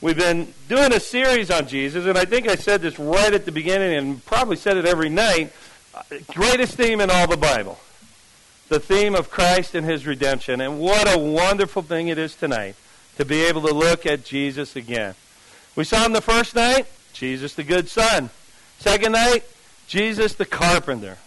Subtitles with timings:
[0.00, 3.46] We've been doing a series on Jesus, and I think I said this right at
[3.46, 5.52] the beginning and probably said it every night.
[6.28, 7.78] Greatest theme in all the Bible
[8.68, 10.60] the theme of Christ and his redemption.
[10.60, 12.74] And what a wonderful thing it is tonight
[13.16, 15.14] to be able to look at Jesus again.
[15.74, 18.30] We saw him the first night, Jesus the good son.
[18.78, 19.44] Second night,
[19.86, 21.18] Jesus the carpenter.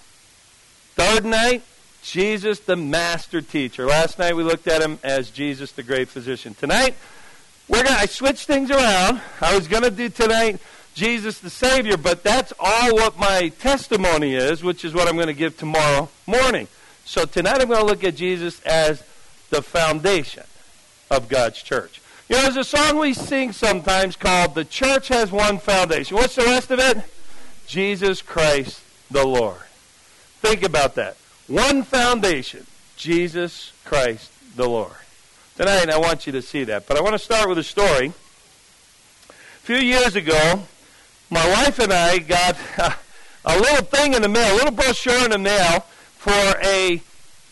[0.95, 1.63] Third night,
[2.01, 3.85] Jesus the master teacher.
[3.85, 6.53] Last night we looked at him as Jesus the great physician.
[6.53, 6.95] Tonight,
[7.69, 9.21] we're gonna I switched things around.
[9.39, 10.59] I was gonna do tonight
[10.99, 15.27] Jesus the Savior, but that's all what my testimony is, which is what I'm going
[15.27, 16.67] to give tomorrow morning.
[17.05, 19.01] So tonight I'm going to look at Jesus as
[19.49, 20.43] the foundation
[21.09, 22.01] of God's church.
[22.27, 26.17] You know, there's a song we sing sometimes called The Church Has One Foundation.
[26.17, 26.97] What's the rest of it?
[27.65, 29.61] Jesus Christ the Lord.
[30.41, 31.15] Think about that.
[31.47, 34.91] One foundation, Jesus Christ the Lord.
[35.59, 36.87] Tonight I want you to see that.
[36.87, 38.13] But I want to start with a story.
[39.27, 40.63] A few years ago,
[41.29, 42.95] my wife and I got a,
[43.45, 45.81] a little thing in the mail, a little brochure in the mail
[46.15, 46.31] for
[46.63, 47.01] a,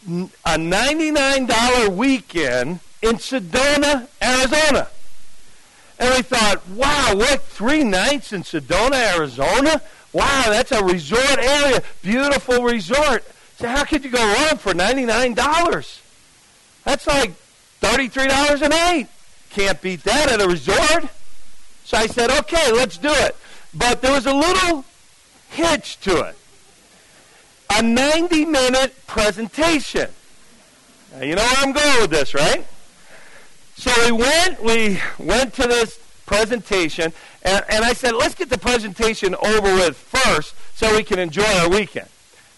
[0.08, 4.88] a $99 weekend in Sedona, Arizona.
[6.00, 9.82] And we thought, wow, what, three nights in Sedona, Arizona?
[10.14, 13.26] Wow, that's a resort area, beautiful resort.
[13.58, 16.02] So how could you go wrong for $99?
[16.86, 17.34] That's like
[17.82, 19.08] $33 a night.
[19.50, 21.06] Can't beat that at a resort.
[21.84, 23.36] So I said, okay, let's do it.
[23.74, 24.84] But there was a little
[25.50, 26.36] hitch to it.
[27.70, 30.10] A 90 minute presentation.
[31.14, 32.66] Now, you know where I'm going with this, right?
[33.76, 38.58] So we went, we went to this presentation, and, and I said, let's get the
[38.58, 42.10] presentation over with first so we can enjoy our weekend.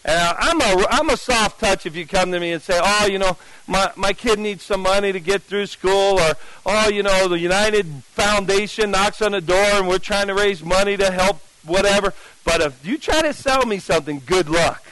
[0.05, 3.08] Uh, I'm a I'm a soft touch if you come to me and say, oh,
[3.08, 7.03] you know, my my kid needs some money to get through school, or oh, you
[7.03, 11.11] know, the United Foundation knocks on the door and we're trying to raise money to
[11.11, 12.14] help whatever.
[12.45, 14.83] But if you try to sell me something, good luck.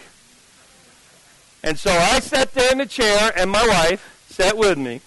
[1.63, 4.99] And so I sat there in the chair, and my wife sat with me,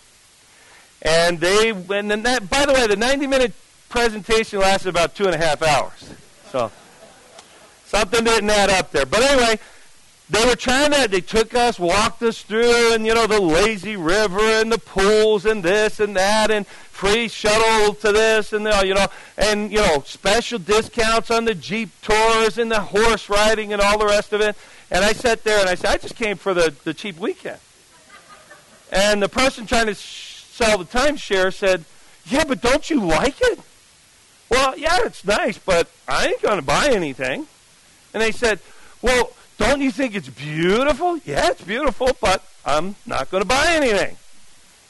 [1.03, 2.49] and they and then that.
[2.49, 3.53] By the way, the 90 minute
[3.91, 6.15] presentation lasted about two and a half hours,
[6.51, 6.73] so
[7.85, 9.05] something didn't add up there.
[9.05, 9.59] But anyway
[10.31, 13.97] they were trying to, they took us, walked us through, and, you know, the lazy
[13.97, 18.87] river and the pools and this and that, and free shuttle to this and, the,
[18.87, 23.73] you know, and, you know, special discounts on the Jeep tours and the horse riding
[23.73, 24.55] and all the rest of it.
[24.89, 27.59] And I sat there and I said, I just came for the, the cheap weekend.
[28.93, 31.85] And the person trying to sh- sell the timeshare said,
[32.27, 33.59] Yeah, but don't you like it?
[34.49, 37.47] Well, yeah, it's nice, but I ain't going to buy anything.
[38.13, 38.61] And they said,
[39.01, 41.19] Well, don't you think it's beautiful?
[41.19, 44.17] Yeah, it's beautiful, but I'm not going to buy anything.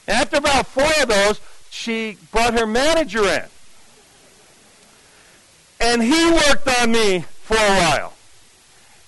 [0.07, 3.43] After about four of those, she brought her manager in.
[5.81, 8.13] And he worked on me for a while.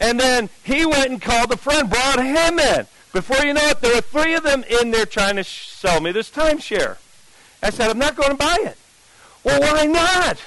[0.02, 2.86] And then he went and called a friend, brought him in.
[3.14, 6.02] Before you know it, there were three of them in there trying to sh- sell
[6.02, 6.98] me this timeshare.
[7.62, 8.78] I said, I'm not going to buy it.
[9.46, 10.42] Well, why not?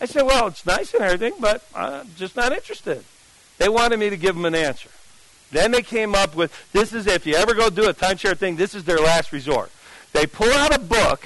[0.00, 3.04] I said, well, it's nice and everything, but I'm just not interested.
[3.62, 4.88] They wanted me to give them an answer.
[5.52, 8.56] Then they came up with this is if you ever go do a timeshare thing,
[8.56, 9.70] this is their last resort.
[10.12, 11.24] They pull out a book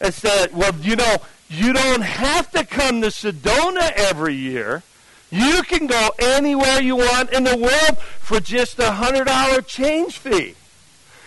[0.00, 1.16] and said, well, you know,
[1.48, 4.84] you don't have to come to Sedona every year.
[5.32, 10.18] You can go anywhere you want in the world for just a hundred dollar change
[10.18, 10.54] fee.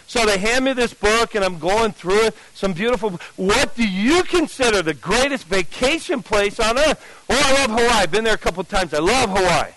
[0.08, 2.38] So they hand me this book, and I'm going through it.
[2.54, 3.20] Some beautiful.
[3.36, 7.06] What do you consider the greatest vacation place on earth?
[7.30, 8.04] Oh, I love Hawaii.
[8.04, 8.94] I've been there a couple times.
[8.94, 9.74] I love Hawaii.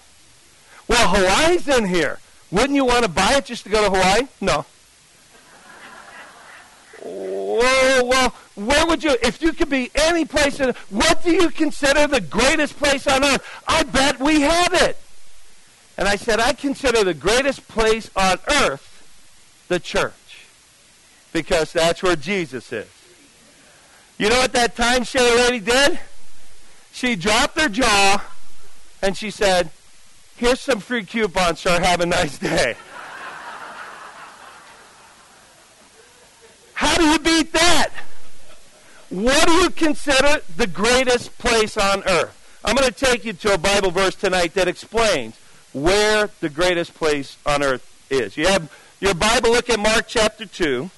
[0.90, 2.18] Well, Hawaii's in here.
[2.50, 4.26] Wouldn't you want to buy it just to go to Hawaii?
[4.40, 4.66] No.
[7.04, 11.50] Well, well, where would you, if you could be any place, in, what do you
[11.50, 13.62] consider the greatest place on earth?
[13.68, 14.96] I bet we have it.
[15.96, 20.48] And I said, I consider the greatest place on earth the church.
[21.32, 22.88] Because that's where Jesus is.
[24.18, 26.00] You know what that timeshare lady did?
[26.90, 28.24] She dropped her jaw
[29.00, 29.70] and she said,
[30.40, 31.78] Here's some free coupons, sir.
[31.78, 32.74] Have a nice day.
[36.72, 37.90] How do you beat that?
[39.10, 42.34] What do you consider the greatest place on earth?
[42.64, 45.36] I'm going to take you to a Bible verse tonight that explains
[45.74, 48.38] where the greatest place on earth is.
[48.38, 50.88] You have your Bible, look at Mark chapter 2.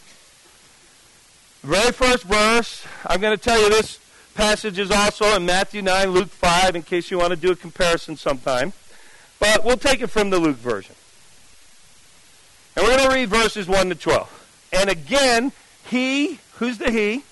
[1.65, 2.87] Very first verse.
[3.09, 3.99] I'm going to tell you this
[4.37, 7.57] passage is also in Matthew 9, Luke 5, in case you want to do a
[7.57, 8.73] comparison sometime.
[9.43, 10.95] But we'll take it from the Luke version.
[12.77, 14.69] And we're going to read verses 1 to 12.
[14.73, 15.51] And again,
[15.85, 17.25] he, who's the he?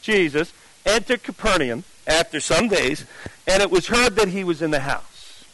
[0.00, 0.54] Jesus,
[0.86, 3.04] entered Capernaum after some days,
[3.46, 5.44] and it was heard that he was in the house.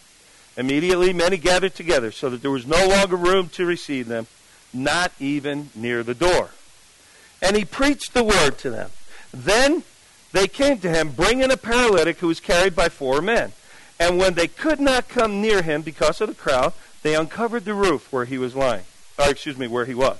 [0.56, 4.28] Immediately many gathered together, so that there was no longer room to receive them,
[4.72, 6.50] not even near the door.
[7.42, 8.90] And he preached the word to them.
[9.32, 9.82] Then
[10.30, 13.50] they came to him, bringing a paralytic who was carried by four men.
[14.00, 17.74] And when they could not come near him because of the crowd, they uncovered the
[17.74, 18.84] roof where he was lying.
[19.18, 20.18] Or, excuse me, where he was.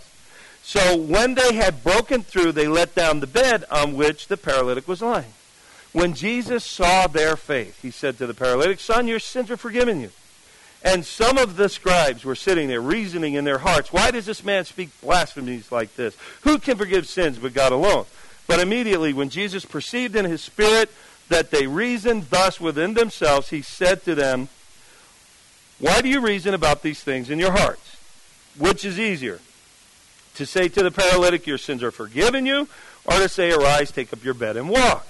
[0.62, 4.86] So when they had broken through, they let down the bed on which the paralytic
[4.86, 5.32] was lying.
[5.92, 10.00] When Jesus saw their faith, he said to the paralytic, Son, your sins are forgiven
[10.00, 10.10] you.
[10.82, 14.44] And some of the scribes were sitting there, reasoning in their hearts, Why does this
[14.44, 16.16] man speak blasphemies like this?
[16.42, 18.04] Who can forgive sins but God alone?
[18.46, 20.90] But immediately, when Jesus perceived in his spirit
[21.30, 24.48] that they reasoned thus within themselves, he said to them,
[25.78, 27.96] Why do you reason about these things in your hearts?
[28.58, 29.40] Which is easier?
[30.34, 32.68] To say to the paralytic, Your sins are forgiven you,
[33.06, 35.06] or to say, Arise, take up your bed, and walk?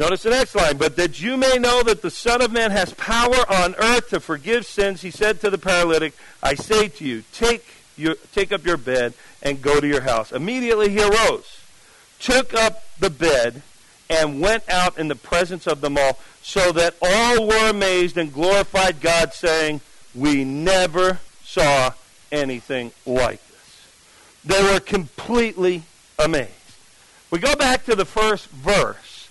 [0.00, 0.76] Notice the next line.
[0.76, 4.20] But that you may know that the Son of Man has power on earth to
[4.20, 6.12] forgive sins, he said to the paralytic,
[6.42, 7.64] I say to you, take,
[7.96, 10.32] your, take up your bed and go to your house.
[10.32, 11.60] Immediately he arose,
[12.18, 13.62] took up the bed,
[14.10, 18.32] and went out in the presence of them all, so that all were amazed and
[18.32, 19.80] glorified God, saying,
[20.14, 21.92] We never saw
[22.32, 23.86] anything like this.
[24.44, 25.82] They were completely
[26.18, 26.52] amazed.
[27.30, 29.28] We go back to the first verse,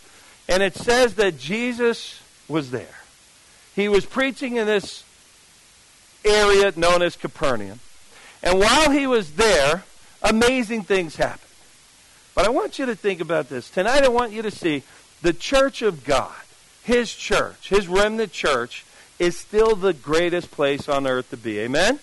[0.48, 3.00] and it says that Jesus was there.
[3.76, 5.04] He was preaching in this
[6.24, 7.80] area known as Capernaum.
[8.44, 9.84] And while he was there,
[10.22, 11.47] amazing things happened.
[12.38, 13.68] But I want you to think about this.
[13.68, 14.84] Tonight I want you to see
[15.24, 16.36] the church of God,
[16.84, 18.86] his church, his remnant church,
[19.18, 21.58] is still the greatest place on earth to be.
[21.62, 21.98] Amen?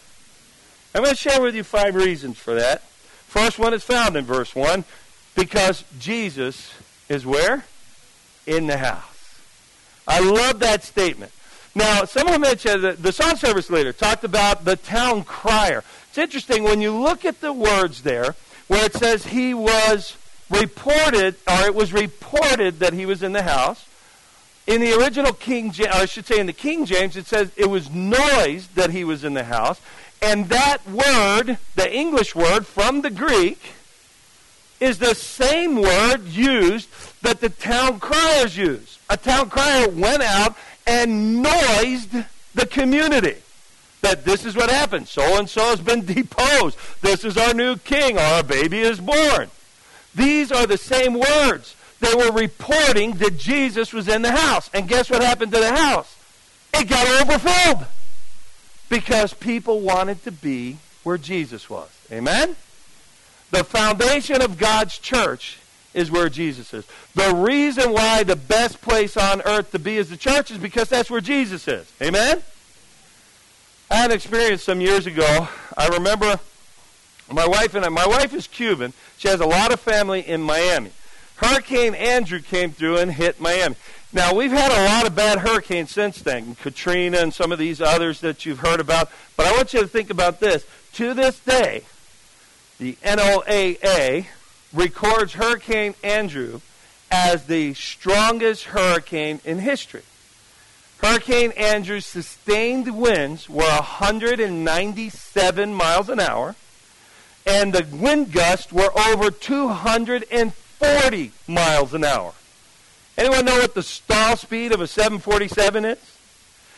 [0.92, 2.82] I'm going to share with you five reasons for that.
[2.82, 4.82] First one is found in verse 1
[5.36, 6.74] because Jesus
[7.08, 7.64] is where?
[8.44, 9.38] In the house.
[10.08, 11.30] I love that statement.
[11.76, 15.84] Now, someone mentioned that the song service leader talked about the town crier.
[16.08, 18.34] It's interesting when you look at the words there
[18.66, 20.16] where it says he was
[20.60, 23.86] reported, or it was reported that he was in the house.
[24.66, 27.68] In the original King James, I should say in the King James, it says it
[27.68, 29.80] was noised that he was in the house.
[30.22, 33.60] And that word, the English word from the Greek,
[34.80, 36.88] is the same word used
[37.22, 38.98] that the town criers use.
[39.10, 40.56] A town crier went out
[40.86, 42.14] and noised
[42.54, 43.36] the community
[44.00, 45.08] that this is what happened.
[45.08, 46.78] So and so has been deposed.
[47.00, 48.18] This is our new king.
[48.18, 49.50] Our baby is born.
[50.14, 51.76] These are the same words.
[52.00, 54.70] They were reporting that Jesus was in the house.
[54.74, 56.16] And guess what happened to the house?
[56.74, 57.86] It got overfilled.
[58.88, 61.88] Because people wanted to be where Jesus was.
[62.12, 62.56] Amen?
[63.50, 65.58] The foundation of God's church
[65.94, 66.84] is where Jesus is.
[67.14, 70.88] The reason why the best place on earth to be is the church is because
[70.88, 71.90] that's where Jesus is.
[72.02, 72.42] Amen?
[73.90, 75.48] I had an experience some years ago.
[75.76, 76.40] I remember
[77.34, 78.92] my wife and I, my wife is Cuban.
[79.18, 80.92] She has a lot of family in Miami.
[81.36, 83.74] Hurricane Andrew came through and hit Miami.
[84.12, 87.80] Now, we've had a lot of bad hurricanes since then, Katrina and some of these
[87.80, 89.10] others that you've heard about.
[89.36, 90.64] But I want you to think about this.
[90.94, 91.82] To this day,
[92.78, 94.26] the NOAA
[94.72, 96.60] records Hurricane Andrew
[97.10, 100.02] as the strongest hurricane in history.
[100.98, 106.54] Hurricane Andrew's sustained winds were 197 miles an hour
[107.46, 112.32] and the wind gusts were over 240 miles an hour.
[113.16, 115.98] Anyone know what the stall speed of a 747 is?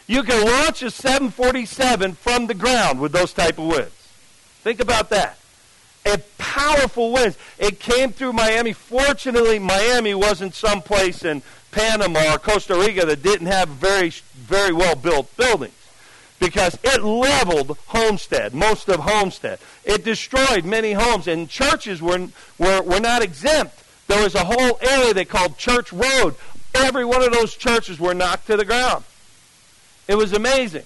[0.07, 3.91] You can launch a 747 from the ground with those type of winds.
[4.63, 5.39] Think about that.
[6.05, 7.37] A powerful winds.
[7.59, 8.73] It came through Miami.
[8.73, 11.43] Fortunately, Miami wasn't someplace in
[11.73, 15.75] Panama or Costa Rica that didn't have very, very well built buildings
[16.39, 19.59] because it leveled Homestead, most of Homestead.
[19.85, 22.29] It destroyed many homes, and churches were,
[22.59, 23.83] were, were not exempt.
[24.07, 26.35] There was a whole area they called Church Road.
[26.75, 29.05] Every one of those churches were knocked to the ground.
[30.09, 30.85] It was amazing.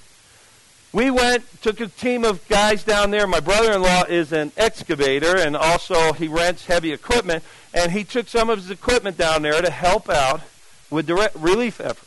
[0.92, 3.26] We went, took a team of guys down there.
[3.26, 8.02] My brother in law is an excavator, and also he rents heavy equipment, and he
[8.02, 10.40] took some of his equipment down there to help out
[10.90, 12.07] with the relief efforts.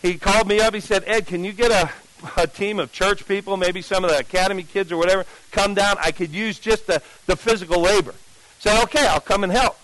[0.00, 0.72] He called me up.
[0.72, 1.90] He said, Ed, can you get a
[2.36, 5.96] a team of church people, maybe some of the academy kids or whatever, come down.
[6.00, 8.14] I could use just the, the physical labor.
[8.58, 9.78] Say, okay, I'll come and help.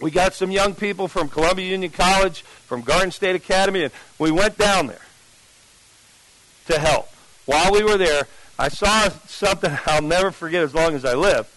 [0.00, 4.30] We got some young people from Columbia Union College, from Garden State Academy, and we
[4.30, 5.06] went down there
[6.66, 7.08] to help.
[7.46, 8.26] While we were there,
[8.58, 11.48] I saw something I'll never forget as long as I live.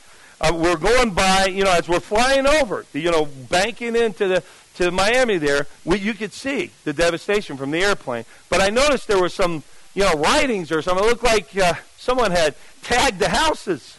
[0.41, 4.43] uh, we're going by, you know, as we're flying over, you know, banking into the
[4.75, 8.25] to Miami there, we, you could see the devastation from the airplane.
[8.50, 9.63] But I noticed there were some,
[9.95, 11.03] you know, writings or something.
[11.03, 13.97] It looked like uh, someone had tagged the houses.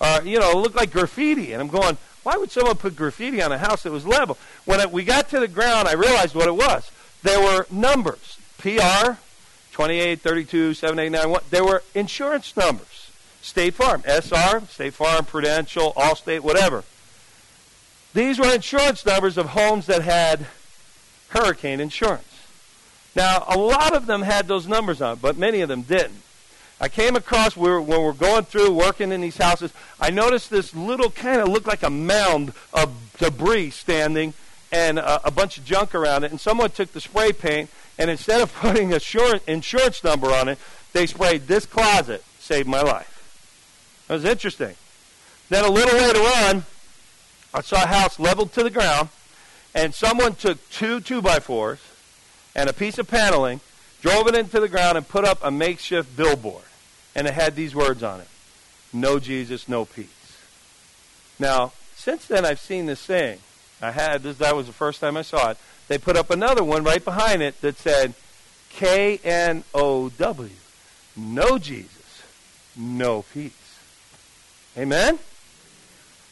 [0.00, 1.52] Uh, you know, it looked like graffiti.
[1.52, 4.36] And I'm going, why would someone put graffiti on a house that was level?
[4.64, 6.90] When it, we got to the ground, I realized what it was.
[7.22, 8.38] There were numbers.
[8.58, 9.12] PR,
[9.72, 11.42] 28, 32, 7891.
[11.50, 13.10] There were insurance numbers.
[13.42, 16.82] State Farm, SR, State Farm, Prudential, Allstate, whatever.
[18.12, 20.46] These were insurance numbers of homes that had
[21.28, 22.25] hurricane insurance.
[23.16, 26.20] Now, a lot of them had those numbers on, but many of them didn't.
[26.78, 29.72] I came across we were, when we're going through working in these houses.
[29.98, 34.34] I noticed this little kind of looked like a mound of debris standing
[34.70, 36.30] and a, a, bunch of junk around it.
[36.30, 40.50] And someone took the spray paint and instead of putting a short insurance number on
[40.50, 40.58] it,
[40.92, 42.22] they sprayed this closet.
[42.38, 44.04] Saved my life.
[44.08, 44.74] That was interesting.
[45.48, 46.64] Then a little later on,
[47.54, 49.08] I saw a house leveled to the ground,
[49.74, 51.80] and someone took two two by fours
[52.56, 53.60] and a piece of paneling,
[54.00, 56.64] drove it into the ground, and put up a makeshift billboard.
[57.14, 58.28] And it had these words on it
[58.92, 60.08] No Jesus, no peace.
[61.38, 63.38] Now, since then, I've seen this thing.
[63.80, 65.58] I had this, that was the first time I saw it.
[65.88, 68.14] They put up another one right behind it that said
[68.70, 70.50] K N O W.
[71.14, 72.22] No Jesus,
[72.76, 73.52] no peace.
[74.76, 75.18] Amen?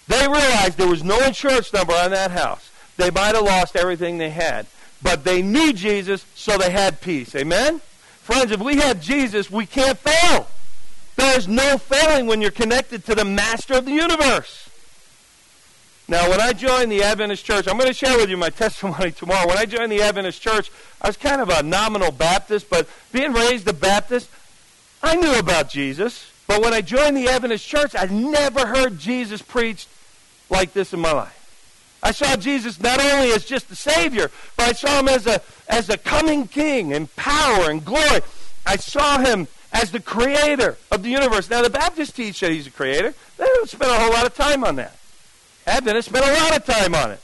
[0.08, 2.70] They realized there was no insurance number on that house.
[2.96, 4.66] They might have lost everything they had.
[5.04, 7.36] But they knew Jesus, so they had peace.
[7.36, 7.80] Amen?
[8.22, 10.48] Friends, if we have Jesus, we can't fail.
[11.14, 14.70] There's no failing when you're connected to the master of the universe.
[16.08, 19.12] Now, when I joined the Adventist church, I'm going to share with you my testimony
[19.12, 19.46] tomorrow.
[19.46, 23.34] When I joined the Adventist church, I was kind of a nominal Baptist, but being
[23.34, 24.30] raised a Baptist,
[25.02, 26.30] I knew about Jesus.
[26.46, 29.86] But when I joined the Adventist church, I never heard Jesus preached
[30.48, 31.43] like this in my life.
[32.04, 35.40] I saw Jesus not only as just the Savior, but I saw him as a,
[35.68, 38.20] as a coming King in power and glory.
[38.66, 41.48] I saw him as the creator of the universe.
[41.48, 43.14] Now, the Baptists teach that he's a creator.
[43.38, 44.96] They don't spend a whole lot of time on that.
[45.66, 47.20] Adventists spend a lot of time on it.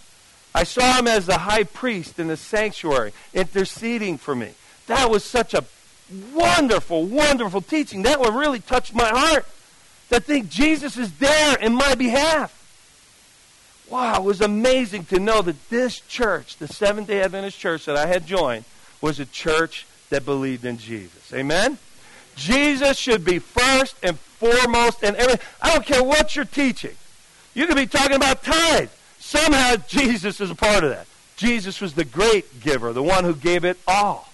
[0.54, 4.52] I saw him as the high priest in the sanctuary, interceding for me.
[4.86, 5.64] That was such a
[6.32, 8.02] wonderful, wonderful teaching.
[8.02, 9.46] That one really touched my heart.
[10.08, 12.59] To think Jesus is there in my behalf.
[13.90, 17.96] Wow, it was amazing to know that this church, the Seventh day Adventist church that
[17.96, 18.64] I had joined,
[19.00, 21.32] was a church that believed in Jesus.
[21.34, 21.76] Amen?
[22.36, 25.44] Jesus should be first and foremost in everything.
[25.60, 26.94] I don't care what you're teaching.
[27.52, 28.90] You could be talking about tithe.
[29.18, 31.06] Somehow Jesus is a part of that.
[31.36, 34.28] Jesus was the great giver, the one who gave it all.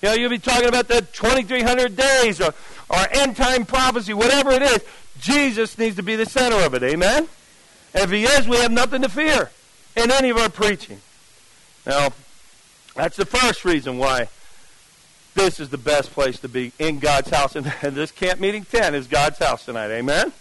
[0.00, 2.54] You know, you'll be talking about the 2,300 days or,
[2.88, 4.80] or end time prophecy, whatever it is.
[5.20, 6.82] Jesus needs to be the center of it.
[6.82, 7.28] Amen?
[7.94, 9.50] If he is, we have nothing to fear
[9.96, 11.00] in any of our preaching.
[11.86, 12.10] Now,
[12.94, 14.28] that's the first reason why
[15.34, 17.56] this is the best place to be in God's house.
[17.56, 19.90] And, this camp meeting 10 is God's house tonight.
[19.90, 20.32] Amen?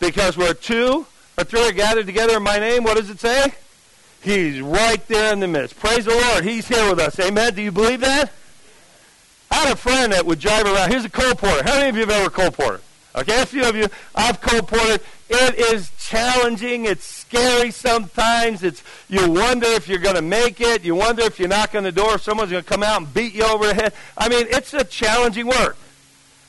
[0.00, 1.06] Because where two
[1.38, 3.52] or three are gathered together in my name, what does it say?
[4.22, 5.78] He's right there in the midst.
[5.78, 6.44] Praise the Lord.
[6.44, 7.18] He's here with us.
[7.18, 7.54] Amen.
[7.54, 8.30] Do you believe that?
[9.50, 10.90] I had a friend that would drive around.
[10.90, 11.62] Here's a colporteur.
[11.62, 12.80] How many of you have ever colported?
[13.14, 13.88] Okay, a few of you.
[14.14, 15.02] I've colported.
[15.28, 16.86] It is challenging.
[16.86, 18.62] It's scary sometimes.
[18.62, 20.82] It's you wonder if you're going to make it.
[20.82, 23.12] You wonder if you knock on the door, if someone's going to come out and
[23.12, 23.92] beat you over the head.
[24.16, 25.76] I mean, it's a challenging work.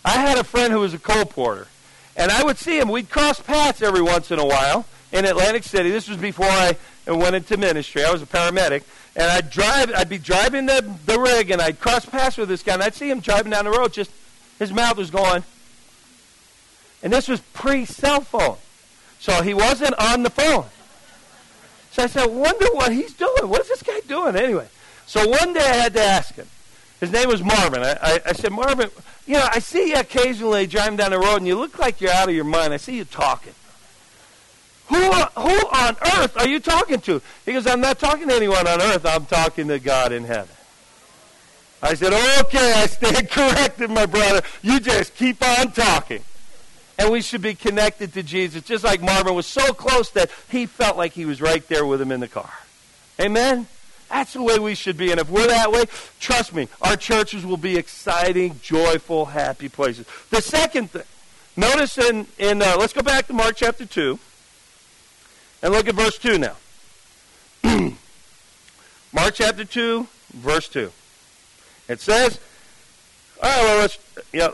[0.06, 1.68] I had a friend who was a colporteur,
[2.16, 2.90] and I would see him.
[2.90, 5.92] We'd cross paths every once in a while in Atlantic City.
[5.92, 6.78] This was before I
[7.08, 8.04] went into ministry.
[8.04, 8.84] I was a paramedic.
[9.16, 12.64] And I'd drive, I'd be driving the, the rig, and I'd cross paths with this
[12.64, 14.12] guy, and I'd see him driving down the road, just
[14.60, 15.44] his mouth was going.
[17.04, 18.58] And this was pre-cell phone.
[19.20, 20.66] So he wasn't on the phone.
[21.92, 23.48] So I said, wonder what he's doing.
[23.48, 24.68] What is this guy doing anyway?
[25.06, 26.48] So one day I had to ask him.
[27.00, 27.84] His name was Marvin.
[27.84, 28.90] I, I, I said, Marvin,
[29.28, 32.12] you know, I see you occasionally driving down the road, and you look like you're
[32.12, 32.74] out of your mind.
[32.74, 33.54] I see you talking.
[34.88, 37.22] Who, who on earth are you talking to?
[37.46, 39.06] He goes, I'm not talking to anyone on earth.
[39.06, 40.56] I'm talking to God in heaven.
[41.82, 42.14] I said,
[42.46, 44.42] okay, I stand corrected, my brother.
[44.62, 46.24] You just keep on talking.
[47.04, 50.66] And we should be connected to Jesus, just like Marvin was so close that he
[50.66, 52.50] felt like he was right there with him in the car.
[53.20, 53.68] Amen?
[54.10, 55.12] That's the way we should be.
[55.12, 55.84] And if we're that way,
[56.22, 60.08] trust me, our churches will be exciting, joyful, happy places.
[60.30, 61.04] The second thing,
[61.58, 64.18] notice in, in uh, let's go back to Mark chapter 2.
[65.62, 66.56] And look at verse 2 now.
[69.12, 70.90] Mark chapter 2, verse 2.
[71.90, 72.40] It says,
[73.42, 74.00] all right, well, let's,
[74.32, 74.52] yeah,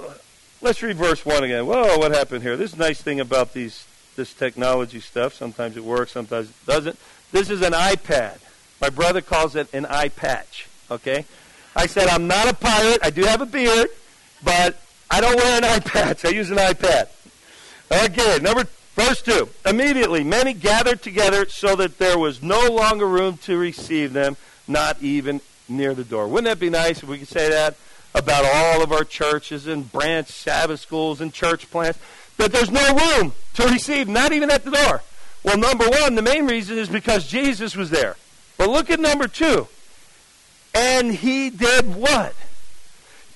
[0.61, 1.65] let's read verse 1 again.
[1.65, 2.57] Whoa, what happened here?
[2.57, 3.85] This nice thing about these,
[4.15, 5.33] this technology stuff.
[5.33, 6.99] Sometimes it works, sometimes it doesn't.
[7.31, 8.39] This is an iPad.
[8.81, 10.67] My brother calls it an eye patch.
[10.89, 11.25] Okay?
[11.75, 12.99] I said, I'm not a pirate.
[13.03, 13.89] I do have a beard,
[14.43, 16.25] but I don't wear an eye patch.
[16.25, 17.07] I use an iPad.
[17.91, 19.49] Okay, number verse 2.
[19.65, 24.37] Immediately, many gathered together so that there was no longer room to receive them,
[24.67, 26.27] not even near the door.
[26.27, 27.75] Wouldn't that be nice if we could say that
[28.15, 31.99] about all of our churches and branch Sabbath schools and church plants?
[32.37, 35.01] That there's no room to receive, not even at the door.
[35.43, 38.15] Well, number one, the main reason is because Jesus was there.
[38.57, 39.67] But look at number two.
[40.73, 42.35] And he did what?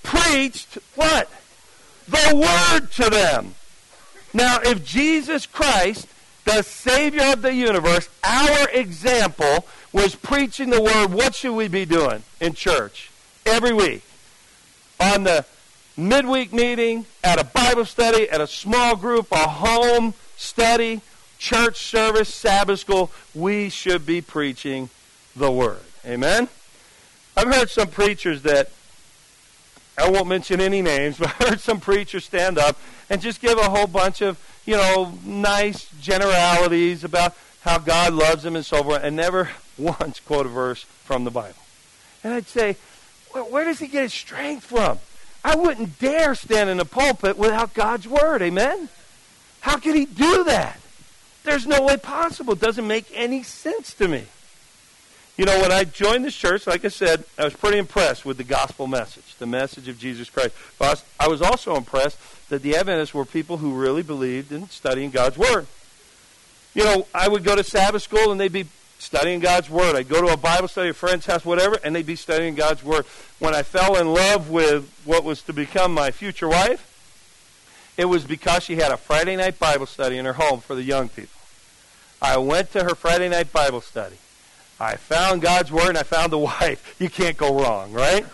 [0.03, 1.29] Preached what?
[2.07, 3.55] The word to them.
[4.33, 6.07] Now, if Jesus Christ,
[6.45, 11.85] the Savior of the universe, our example, was preaching the word, what should we be
[11.85, 13.11] doing in church
[13.45, 14.03] every week?
[14.99, 15.45] On the
[15.97, 21.01] midweek meeting, at a Bible study, at a small group, a home study,
[21.37, 24.89] church service, Sabbath school, we should be preaching
[25.35, 25.79] the word.
[26.05, 26.47] Amen?
[27.35, 28.69] I've heard some preachers that,
[29.97, 32.77] I won't mention any names, but I've heard some preachers stand up
[33.09, 38.43] and just give a whole bunch of, you know, nice generalities about how God loves
[38.43, 41.55] them and so forth, and never once quote a verse from the Bible.
[42.23, 42.77] And I'd say,
[43.33, 44.99] well, where does he get his strength from?
[45.43, 48.41] I wouldn't dare stand in a pulpit without God's word.
[48.41, 48.89] Amen?
[49.61, 50.79] How could he do that?
[51.43, 52.53] There's no way possible.
[52.53, 54.23] It doesn't make any sense to me.
[55.35, 58.37] You know, when I joined the church, like I said, I was pretty impressed with
[58.37, 60.55] the gospel message, the message of Jesus Christ.
[60.77, 65.09] But I was also impressed that the Adventists were people who really believed in studying
[65.09, 65.65] God's Word.
[66.75, 68.67] You know, I would go to Sabbath school and they'd be
[69.03, 69.95] studying God's Word.
[69.95, 72.83] I'd go to a Bible study, a friend's house, whatever, and they'd be studying God's
[72.83, 73.05] Word.
[73.39, 76.89] When I fell in love with what was to become my future wife,
[77.97, 80.83] it was because she had a Friday night Bible study in her home for the
[80.83, 81.39] young people.
[82.21, 84.15] I went to her Friday night Bible study.
[84.79, 86.95] I found God's Word and I found the wife.
[86.99, 88.25] You can't go wrong, right?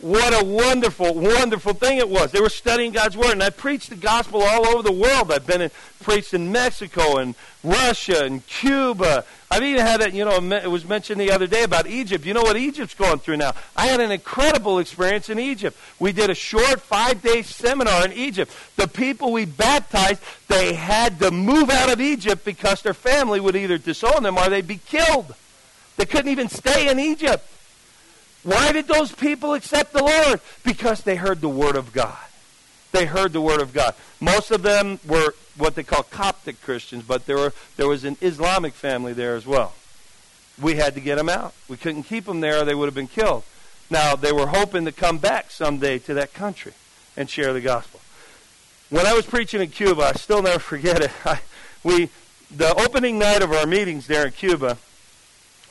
[0.00, 2.30] What a wonderful, wonderful thing it was.
[2.30, 3.32] They were studying God's Word.
[3.32, 5.32] And I preached the gospel all over the world.
[5.32, 7.34] I've been in, preached in Mexico and
[7.64, 9.24] Russia and Cuba.
[9.50, 12.24] I've even had it, you know, it was mentioned the other day about Egypt.
[12.24, 13.54] You know what Egypt's going through now?
[13.76, 15.76] I had an incredible experience in Egypt.
[15.98, 18.52] We did a short five day seminar in Egypt.
[18.76, 23.56] The people we baptized, they had to move out of Egypt because their family would
[23.56, 25.34] either disown them or they'd be killed.
[25.96, 27.44] They couldn't even stay in Egypt.
[28.42, 30.40] Why did those people accept the Lord?
[30.64, 32.16] Because they heard the Word of God.
[32.92, 33.94] They heard the Word of God.
[34.20, 38.16] Most of them were what they call Coptic Christians, but there, were, there was an
[38.20, 39.74] Islamic family there as well.
[40.60, 41.54] We had to get them out.
[41.68, 43.44] We couldn't keep them there, or they would have been killed.
[43.90, 46.72] Now, they were hoping to come back someday to that country
[47.16, 48.00] and share the gospel.
[48.90, 51.10] When I was preaching in Cuba, I still never forget it.
[51.24, 51.40] I,
[51.84, 52.10] we,
[52.50, 54.78] the opening night of our meetings there in Cuba,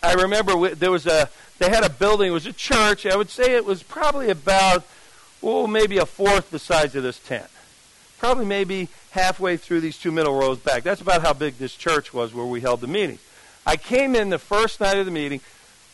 [0.03, 2.29] I remember we, there was a they had a building.
[2.29, 3.05] It was a church.
[3.05, 4.83] I would say it was probably about,
[5.41, 7.49] oh, maybe a fourth the size of this tent.
[8.19, 10.83] Probably maybe halfway through these two middle rows back.
[10.83, 13.19] That's about how big this church was where we held the meeting.
[13.65, 15.41] I came in the first night of the meeting.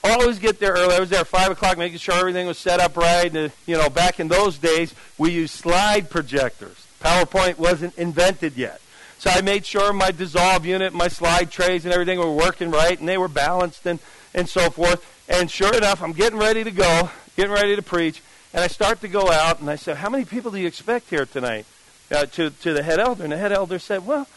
[0.03, 0.95] Always get there early.
[0.95, 3.33] I was there at five o'clock, making sure everything was set up right.
[3.33, 6.85] And, you know, back in those days, we used slide projectors.
[7.01, 8.81] PowerPoint wasn't invented yet.
[9.17, 12.99] So I made sure my dissolve unit, my slide trays, and everything were working right,
[12.99, 13.99] and they were balanced and,
[14.33, 15.12] and so forth.
[15.29, 18.21] And sure enough, I'm getting ready to go, getting ready to preach,
[18.53, 21.09] and I start to go out, and I said, How many people do you expect
[21.09, 21.65] here tonight?
[22.11, 23.23] Uh, to, to the head elder.
[23.23, 24.27] And the head elder said, Well,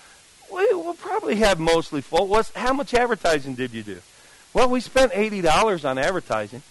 [0.52, 2.26] we, will probably have mostly full.
[2.26, 3.98] What's, how much advertising did you do?
[4.54, 6.62] Well, we spent $80 on advertising.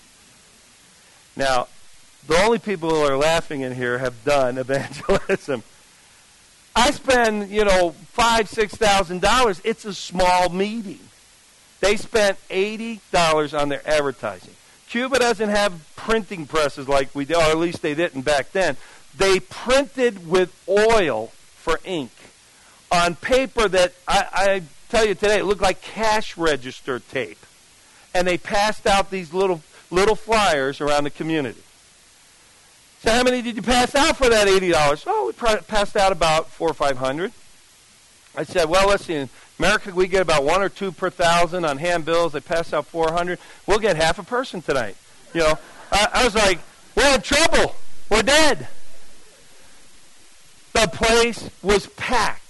[1.36, 1.68] Now,
[2.28, 5.64] the only people who are laughing in here have done evangelism.
[6.76, 9.62] I spend, you know, five, six thousand dollars.
[9.64, 11.00] It's a small meeting.
[11.82, 14.54] They spent $80 on their advertising.
[14.90, 18.78] Cuba doesn't have printing presses like we do, or at least they didn't back then.
[19.18, 22.12] They printed with oil for ink
[22.92, 27.40] on paper that I, I tell you today, it looked like cash register tape.
[28.14, 29.62] And they passed out these little
[29.92, 31.62] little flyers around the community.
[33.02, 35.04] So how many did you pass out for that eighty dollars?
[35.06, 37.34] Oh, we passed out about four or five hundred.
[38.38, 39.28] I said, well, let's see.
[39.60, 42.34] America, we get about one or two per thousand on handbills.
[42.34, 43.40] They pass out 400.
[43.66, 44.98] We'll get half a person tonight.
[45.34, 45.60] You know,
[45.92, 46.60] I, I was like,
[46.96, 47.76] we're in trouble.
[48.10, 48.68] We're dead.
[50.74, 52.42] The place was packed.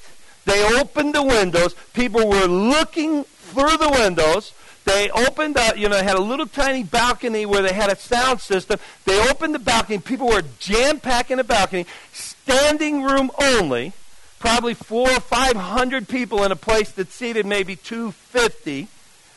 [0.46, 1.76] They opened the windows.
[1.94, 4.54] People were looking through the windows.
[4.86, 7.96] They opened up, you know, they had a little tiny balcony where they had a
[7.96, 8.80] sound system.
[9.06, 9.98] They opened the balcony.
[9.98, 13.94] People were jam packing the balcony, standing room only
[14.46, 18.88] probably four or five hundred people in a place that seated maybe 250.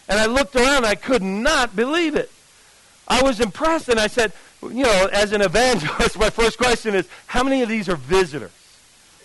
[0.06, 2.30] And I looked around, I could not believe it.
[3.08, 7.08] I was impressed, and I said, you know, as an evangelist, my first question is,
[7.26, 8.50] how many of these are visitors?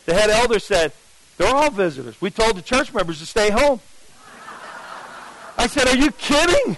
[0.06, 0.94] The head elder said,
[1.38, 2.22] they're all visitors.
[2.22, 3.82] We told the church members to stay home.
[5.58, 6.78] I said, are you kidding?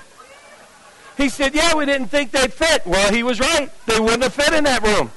[1.15, 2.87] He said, yeah, we didn't think they'd fit.
[2.87, 3.69] Well, he was right.
[3.85, 5.11] They wouldn't have fit in that room.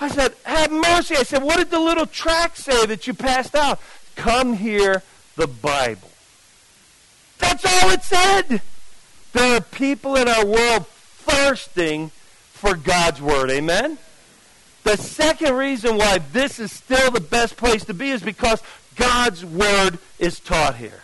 [0.00, 1.16] I said, have mercy.
[1.16, 3.80] I said, what did the little track say that you passed out?
[4.14, 5.02] Come hear
[5.36, 6.10] the Bible.
[7.38, 8.62] That's all it said.
[9.32, 12.10] There are people in our world thirsting
[12.52, 13.50] for God's Word.
[13.50, 13.98] Amen?
[14.84, 18.62] The second reason why this is still the best place to be is because
[18.96, 21.02] God's Word is taught here.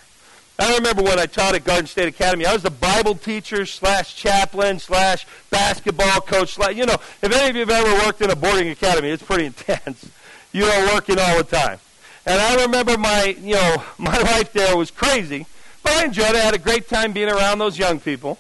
[0.59, 4.15] I remember when I taught at Garden State Academy, I was the Bible teacher slash
[4.15, 6.55] chaplain slash basketball coach.
[6.55, 9.23] Slash, you know, if any of you have ever worked in a boarding academy, it's
[9.23, 10.09] pretty intense.
[10.53, 11.79] You are working all the time.
[12.27, 15.47] And I remember my, you know, my life there was crazy,
[15.83, 16.37] but I enjoyed it.
[16.37, 18.39] I had a great time being around those young people.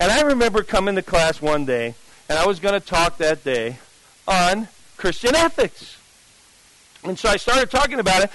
[0.00, 1.94] And I remember coming to class one day,
[2.28, 3.78] and I was going to talk that day
[4.26, 5.98] on Christian ethics.
[7.04, 8.30] And so I started talking about it,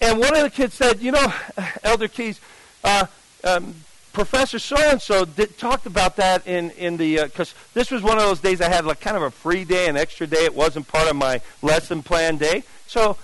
[0.00, 1.32] and one of the kids said, you know,
[1.84, 2.40] Elder Keys,
[2.84, 3.06] uh,
[3.44, 3.74] um,
[4.12, 8.16] Professor so and so talked about that in in the because uh, this was one
[8.16, 10.44] of those days I had like kind of a free day, an extra day.
[10.44, 13.18] It wasn't part of my lesson plan day, so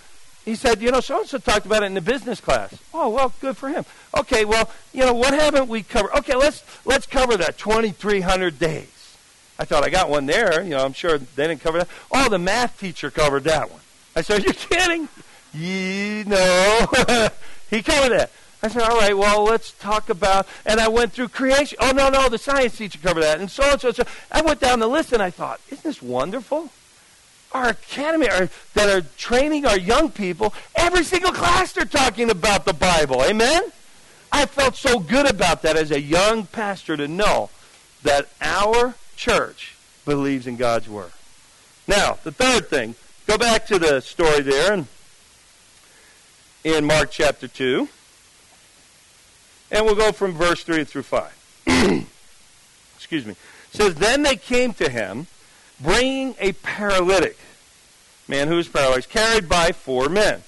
[0.45, 2.75] he said, you know, so and so talked about it in the business class.
[2.93, 3.87] Oh well, good for him.
[4.15, 6.13] Okay, well, you know, what haven't we covered?
[6.19, 9.17] Okay, let's let's cover that twenty three hundred days.
[9.59, 10.63] I thought I got one there.
[10.63, 11.89] You know, I'm sure they didn't cover that.
[12.11, 13.81] Oh, the math teacher covered that one.
[14.15, 15.09] I said, are kidding?
[15.55, 16.87] Know,
[17.71, 18.31] he covered that.
[18.65, 21.79] I said, all right, well, let's talk about, and I went through creation.
[21.81, 23.91] Oh, no, no, the science teacher covered that, and so and so.
[23.91, 24.05] so.
[24.31, 26.71] I went down the list, and I thought, isn't this wonderful?
[27.51, 32.73] Our academy that are training our young people, every single class they're talking about the
[32.73, 33.23] Bible.
[33.25, 33.65] Amen?
[34.31, 37.51] I felt so good about that as a young pastor to know
[38.05, 41.13] that our church believes in God's Word.
[41.89, 42.95] Now, the third thing,
[43.27, 44.87] go back to the story there, and
[46.65, 47.89] in Mark chapter 2.
[49.71, 51.67] And we'll go from verse 3 through 5.
[52.97, 53.33] Excuse me.
[53.33, 55.27] It says, Then they came to him,
[55.81, 57.39] bringing a paralytic,
[58.29, 60.43] man who was paralyzed, carried by four men.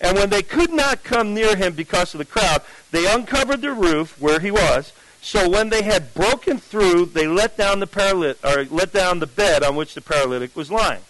[0.00, 3.72] And when they could not come near him because of the crowd, they uncovered the
[3.72, 4.92] roof where he was.
[5.20, 9.26] So when they had broken through, they let down the paralytic, or let down the
[9.28, 11.02] bed on which the paralytic was lying.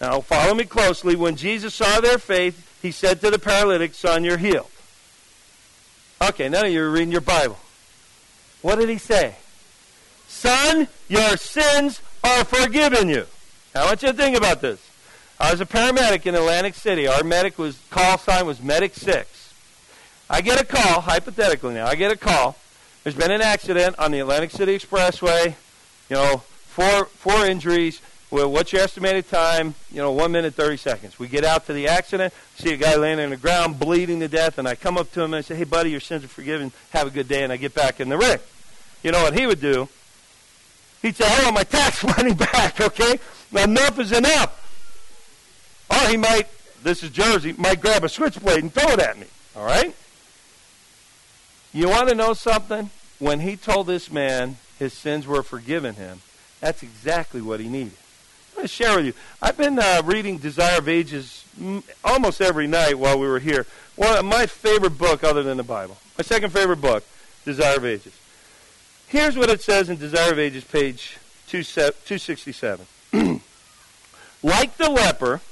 [0.00, 1.14] Now follow me closely.
[1.14, 4.70] When Jesus saw their faith, he said to the paralytic, Son, you're healed.
[6.22, 7.58] Okay, now you're reading your Bible.
[8.62, 9.34] What did he say?
[10.28, 13.26] Son, your sins are forgiven you.
[13.74, 14.80] Now, I want you to think about this.
[15.40, 17.08] I was a paramedic in Atlantic City.
[17.08, 19.52] Our medic was call sign was Medic Six.
[20.30, 22.56] I get a call, hypothetically now, I get a call.
[23.02, 25.54] There's been an accident on the Atlantic City Expressway.
[26.08, 28.00] You know, four four injuries.
[28.30, 29.74] Well, what's your estimated time?
[29.92, 31.18] You know, one minute, 30 seconds.
[31.18, 34.28] We get out to the accident, see a guy laying on the ground, bleeding to
[34.28, 36.28] death, and I come up to him and I say, hey, buddy, your sins are
[36.28, 36.72] forgiven.
[36.90, 38.38] Have a good day, and I get back in the ring.
[39.04, 39.88] You know what he would do?
[41.02, 43.20] He'd say, I want my tax money back, okay?
[43.52, 44.62] Enough is enough.
[45.88, 46.48] Or he might,
[46.82, 49.94] this is Jersey, might grab a switchblade and throw it at me, all right?
[51.72, 52.90] You want to know something?
[53.20, 56.22] When he told this man his sins were forgiven him,
[56.60, 57.92] that's exactly what he needed.
[58.56, 59.12] I want to share with you.
[59.42, 61.44] I've been uh, reading Desire of Ages
[62.02, 63.66] almost every night while we were here.
[63.96, 65.98] One of my favorite book, other than the Bible.
[66.16, 67.04] My second favorite book,
[67.44, 68.14] Desire of Ages.
[69.08, 72.86] Here's what it says in Desire of Ages, page 267.
[74.42, 75.42] like the leper,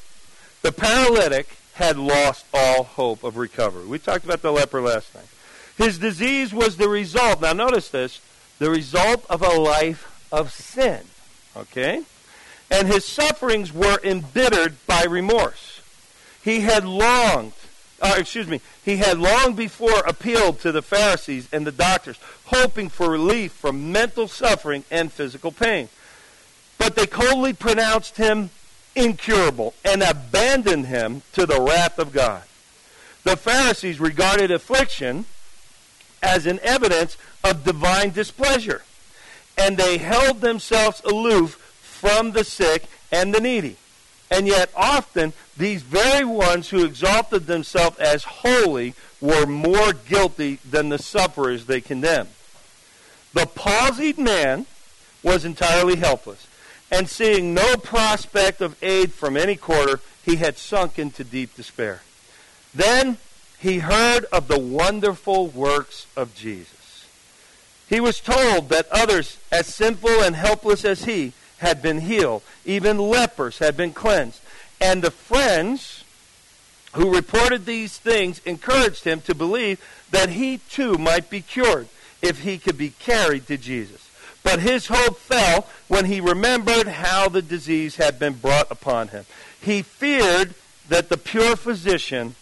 [0.62, 3.85] the paralytic had lost all hope of recovery.
[3.85, 5.29] We talked about the leper last night.
[5.77, 8.23] His disease was the result, now notice this,
[8.59, 11.03] the result of a life of sin.
[11.55, 12.05] Okay?
[12.70, 15.81] And his sufferings were embittered by remorse.
[16.42, 17.53] He had longed,
[18.00, 22.88] uh, excuse me, he had long before appealed to the Pharisees and the doctors, hoping
[22.88, 25.88] for relief from mental suffering and physical pain.
[26.77, 28.50] But they coldly pronounced him
[28.94, 32.42] incurable and abandoned him to the wrath of God.
[33.24, 35.24] The Pharisees regarded affliction
[36.22, 38.83] as an evidence of divine displeasure,
[39.57, 41.63] and they held themselves aloof
[42.05, 43.77] from the sick and the needy.
[44.31, 50.90] And yet, often, these very ones who exalted themselves as holy were more guilty than
[50.90, 52.29] the sufferers they condemned.
[53.33, 54.67] The palsied man
[55.23, 56.47] was entirely helpless,
[56.93, 62.03] and seeing no prospect of aid from any quarter, he had sunk into deep despair.
[62.75, 63.17] Then
[63.59, 67.07] he heard of the wonderful works of Jesus.
[67.88, 71.33] He was told that others as sinful and helpless as he
[71.64, 72.42] had been healed.
[72.66, 74.40] Even lepers had been cleansed.
[74.81, 76.05] And the friends
[76.92, 81.88] who reported these things encouraged him to believe that he too might be cured
[82.20, 84.11] if he could be carried to Jesus.
[84.42, 89.24] But his hope fell when he remembered how the disease had been brought upon him.
[89.61, 90.55] He feared
[90.90, 92.35] that the pure physician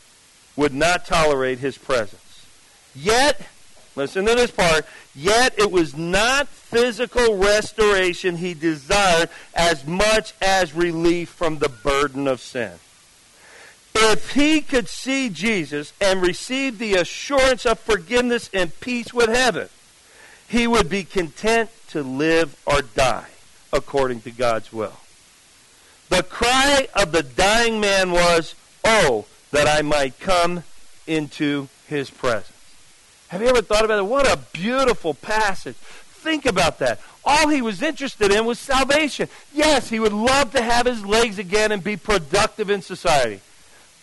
[0.56, 2.46] would not tolerate his presence.
[2.94, 3.40] Yet,
[3.94, 10.74] listen to this part, yet it was not physical restoration he desired as much as
[10.74, 12.72] relief from the burden of sin.
[13.94, 19.68] If he could see Jesus and receive the assurance of forgiveness and peace with heaven,
[20.48, 23.28] he would be content to live or die
[23.72, 24.98] according to God's will.
[26.08, 30.64] The cry of the dying man was, Oh, that I might come
[31.06, 32.51] into his presence.
[33.32, 34.04] Have you ever thought about it?
[34.04, 35.74] What a beautiful passage.
[35.76, 37.00] Think about that.
[37.24, 39.26] All he was interested in was salvation.
[39.54, 43.40] Yes, he would love to have his legs again and be productive in society.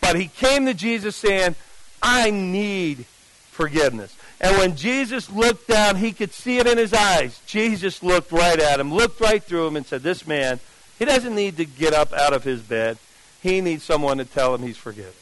[0.00, 1.54] But he came to Jesus saying,
[2.02, 3.04] I need
[3.52, 4.16] forgiveness.
[4.40, 7.40] And when Jesus looked down, he could see it in his eyes.
[7.46, 10.58] Jesus looked right at him, looked right through him, and said, This man,
[10.98, 12.98] he doesn't need to get up out of his bed.
[13.40, 15.12] He needs someone to tell him he's forgiven.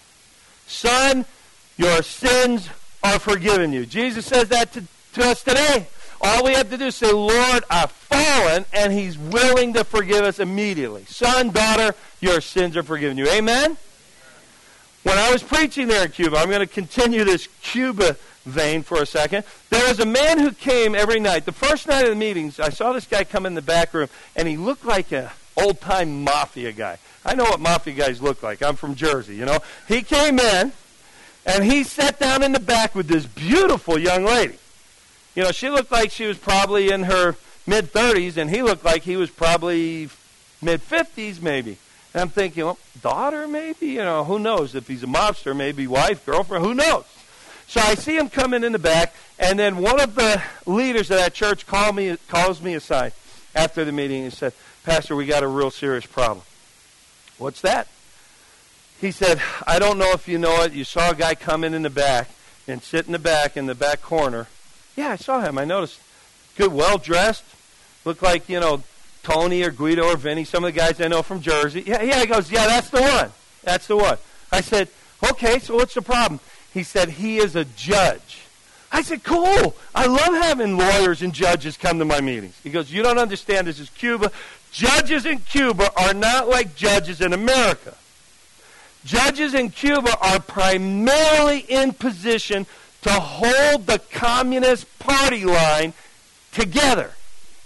[0.67, 1.27] Son,
[1.77, 2.71] your sins
[3.15, 3.87] are forgiven you.
[3.87, 5.87] Jesus says that to, to us today.
[6.21, 10.25] All we have to do is say, Lord, I've fallen, and he's willing to forgive
[10.25, 11.05] us immediately.
[11.05, 13.29] Son, daughter, your sins are forgiven you.
[13.29, 13.77] Amen?
[15.05, 19.01] When I was preaching there in Cuba, I'm going to continue this Cuba vein for
[19.01, 19.45] a second.
[19.71, 21.45] There was a man who came every night.
[21.45, 24.09] The first night of the meetings, I saw this guy come in the back room,
[24.35, 26.99] and he looked like an old time mafia guy.
[27.25, 28.63] I know what mafia guys look like.
[28.63, 29.61] I'm from Jersey, you know.
[29.87, 30.73] He came in,
[31.49, 34.59] and he sat down in the back with this beautiful young lady.
[35.35, 38.85] You know, she looked like she was probably in her mid 30s, and he looked
[38.85, 40.11] like he was probably
[40.61, 41.79] mid 50s, maybe.
[42.13, 43.87] And I'm thinking, well, daughter, maybe?
[43.87, 44.75] You know, who knows?
[44.75, 47.05] If he's a mobster, maybe wife, girlfriend, who knows?
[47.67, 51.17] So I see him coming in the back, and then one of the leaders of
[51.17, 53.13] that church call me, calls me aside
[53.55, 54.53] after the meeting and said,
[54.85, 56.45] Pastor, we got a real serious problem.
[57.39, 57.89] What's that?
[59.01, 60.73] He said, I don't know if you know it.
[60.73, 62.29] You saw a guy come in in the back
[62.67, 64.49] and sit in the back in the back corner.
[64.97, 65.57] Yeah, I saw him.
[65.57, 66.01] I noticed.
[66.57, 67.45] Good, well dressed.
[68.05, 68.83] Looked like, you know,
[69.23, 71.85] Tony or Guido or Vinny, some of the guys I know from Jersey.
[71.87, 73.31] Yeah, yeah, he goes, yeah, that's the one.
[73.63, 74.19] That's the one.
[74.51, 74.89] I said,
[75.31, 76.41] okay, so what's the problem?
[76.73, 78.41] He said, he is a judge.
[78.91, 79.77] I said, cool.
[79.95, 82.59] I love having lawyers and judges come to my meetings.
[82.65, 83.67] He goes, you don't understand.
[83.67, 84.33] This is Cuba.
[84.73, 87.95] Judges in Cuba are not like judges in America.
[89.05, 92.67] Judges in Cuba are primarily in position
[93.03, 95.95] to hold the Communist Party line
[96.53, 97.13] together.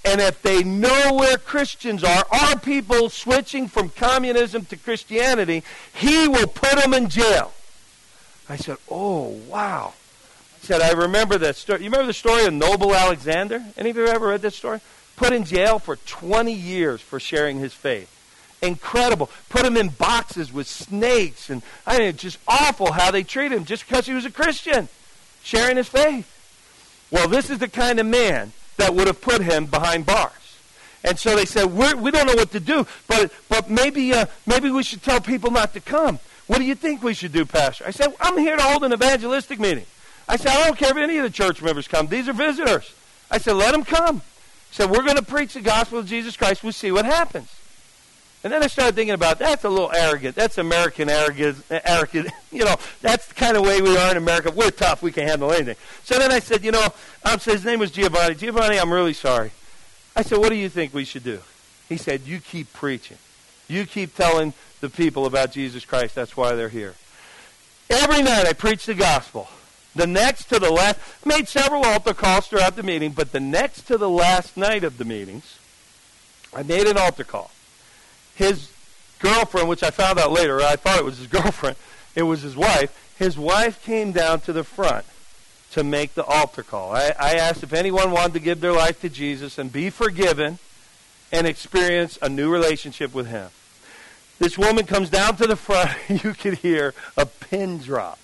[0.05, 5.62] And if they know where Christians are, our people switching from communism to Christianity,
[5.95, 7.53] he will put them in jail.
[8.49, 9.95] I said, Oh, wow.
[10.57, 11.81] I said, I remember that story.
[11.81, 13.64] You remember the story of Noble Alexander?
[13.77, 14.81] Any of you ever read that story?
[15.16, 18.09] Put in jail for 20 years for sharing his faith.
[18.62, 19.29] Incredible.
[19.48, 21.51] Put him in boxes with snakes.
[21.51, 24.88] And I mean, just awful how they treat him just because he was a Christian,
[25.42, 26.29] sharing his faith.
[27.11, 30.33] Well, this is the kind of man that would have put him behind bars.
[31.05, 34.14] And so they said, We're, we do not know what to do, but, but maybe,
[34.14, 36.20] uh, maybe we should tell people not to come.
[36.46, 37.85] What do you think we should do, Pastor?
[37.87, 39.87] I said, I'm here to hold an evangelistic meeting.
[40.29, 42.07] I said, I don't care if any of the church members come.
[42.07, 42.92] These are visitors.
[43.31, 44.18] I said, let them come.
[44.18, 46.62] I said, we're going to preach the gospel of Jesus Christ.
[46.62, 47.48] We'll see what happens.
[48.45, 50.35] And then I started thinking about that's a little arrogant.
[50.35, 51.63] That's American arrogance.
[51.71, 52.29] Arrogant.
[52.53, 54.51] You know, that's the kind of way we are in America.
[54.51, 55.03] We're tough.
[55.03, 55.77] We can handle anything.
[56.05, 56.87] So then I said, you know,
[57.25, 58.35] um, so his name was Giovanni.
[58.35, 59.53] Giovanni, I'm really sorry.
[60.15, 61.39] I said, what do you think we should do?
[61.89, 63.17] He said, you keep preaching.
[63.69, 64.53] You keep telling
[64.83, 66.15] the people about Jesus Christ.
[66.15, 66.95] That's why they're here.
[67.89, 69.49] Every night I preach the gospel.
[69.95, 73.87] The next to the last, made several altar calls throughout the meeting, but the next
[73.87, 75.59] to the last night of the meetings,
[76.55, 77.51] I made an altar call
[78.35, 78.71] his
[79.18, 81.77] girlfriend, which I found out later, I thought it was his girlfriend,
[82.14, 82.99] it was his wife.
[83.18, 85.05] His wife came down to the front
[85.73, 86.92] to make the altar call.
[86.92, 90.59] I, I asked if anyone wanted to give their life to Jesus and be forgiven
[91.31, 93.49] and experience a new relationship with him.
[94.38, 95.90] This woman comes down to the front.
[96.09, 98.18] You could hear a pin drop.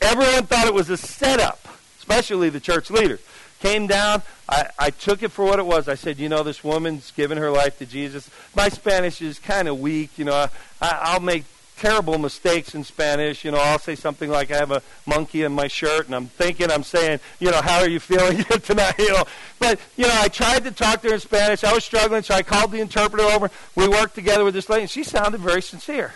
[0.00, 1.66] Everyone thought it was a setup.
[1.98, 3.20] Especially the church leaders.
[3.60, 4.22] Came down.
[4.48, 5.88] I, I took it for what it was.
[5.88, 8.30] I said, you know, this woman's given her life to Jesus.
[8.54, 10.10] My Spanish is kind of weak.
[10.16, 10.48] You know,
[10.80, 11.44] I, I'll make
[11.78, 13.44] terrible mistakes in Spanish.
[13.44, 16.26] You know, I'll say something like, I have a monkey in my shirt, and I'm
[16.26, 18.98] thinking I'm saying, you know, how are you feeling tonight?
[18.98, 19.24] You know,
[19.58, 21.64] but, you know, I tried to talk to her in Spanish.
[21.64, 23.50] I was struggling, so I called the interpreter over.
[23.74, 26.14] We worked together with this lady, and she sounded very sincere.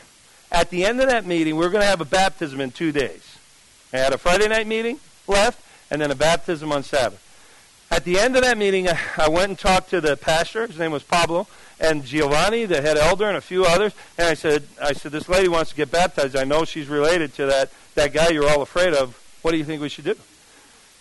[0.51, 2.93] At the end of that meeting, we are going to have a baptism in two
[2.93, 3.39] days.
[3.93, 7.22] I had a Friday night meeting left, and then a baptism on Sabbath.
[7.93, 10.67] At the end of that meeting, I went and talked to the pastor.
[10.67, 11.47] His name was Pablo,
[11.79, 13.93] and Giovanni, the head elder, and a few others.
[14.17, 16.35] And I said, I said, this lady wants to get baptized.
[16.35, 19.23] I know she's related to that, that guy you're all afraid of.
[19.43, 20.13] What do you think we should do?
[20.13, 20.17] I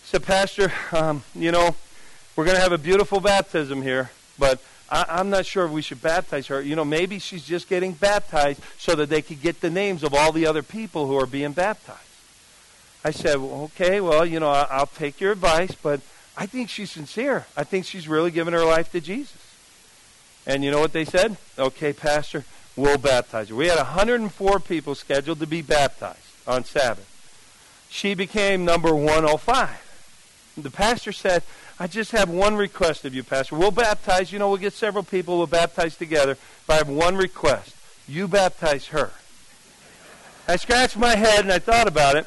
[0.03, 1.77] said, Pastor, um, you know,
[2.35, 5.81] we're going to have a beautiful baptism here, but I, I'm not sure if we
[5.81, 6.61] should baptize her.
[6.61, 10.13] You know, maybe she's just getting baptized so that they could get the names of
[10.13, 11.99] all the other people who are being baptized.
[13.05, 16.01] I said, well, okay, well, you know, I'll take your advice, but
[16.41, 17.45] I think she's sincere.
[17.55, 19.37] I think she's really given her life to Jesus.
[20.47, 21.37] And you know what they said?
[21.59, 23.55] Okay, Pastor, we'll baptize her.
[23.55, 27.07] We had 104 people scheduled to be baptized on Sabbath.
[27.91, 30.55] She became number 105.
[30.57, 31.43] The pastor said,
[31.79, 33.55] I just have one request of you, Pastor.
[33.55, 36.39] We'll baptize, you know, we'll get several people, we'll baptize together.
[36.65, 37.75] But I have one request.
[38.07, 39.11] You baptize her.
[40.47, 42.25] I scratched my head and I thought about it.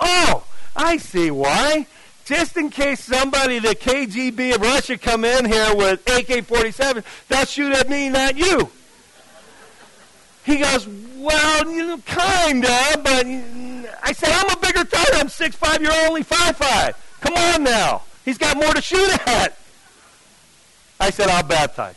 [0.00, 1.86] Oh, I see why
[2.26, 7.72] just in case somebody, the KGB of Russia, come in here with AK-47, they'll shoot
[7.72, 8.68] at me, not you.
[10.44, 13.26] He goes, well, you know, kinda, but
[14.02, 15.14] I said, I'm a bigger target.
[15.14, 16.94] I'm 6'5", you're only 5'5".
[17.20, 18.02] Come on now.
[18.24, 19.56] He's got more to shoot at.
[20.98, 21.96] I said, I'll baptize.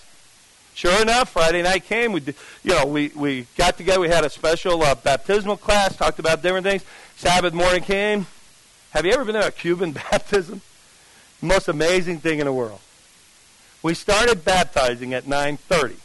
[0.75, 2.11] Sure enough, Friday night came.
[2.11, 2.21] We,
[2.63, 3.99] you know, we, we got together.
[3.99, 6.83] We had a special uh, baptismal class, talked about different things.
[7.17, 8.27] Sabbath morning came.
[8.91, 10.61] Have you ever been to a Cuban baptism?
[11.41, 12.79] Most amazing thing in the world.
[13.81, 15.95] We started baptizing at 9:30.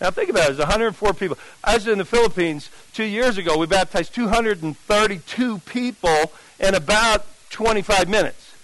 [0.00, 0.56] Now think about it.
[0.56, 1.36] There's 104 people.
[1.64, 3.58] I was in the Philippines two years ago.
[3.58, 8.54] We baptized 232 people in about 25 minutes.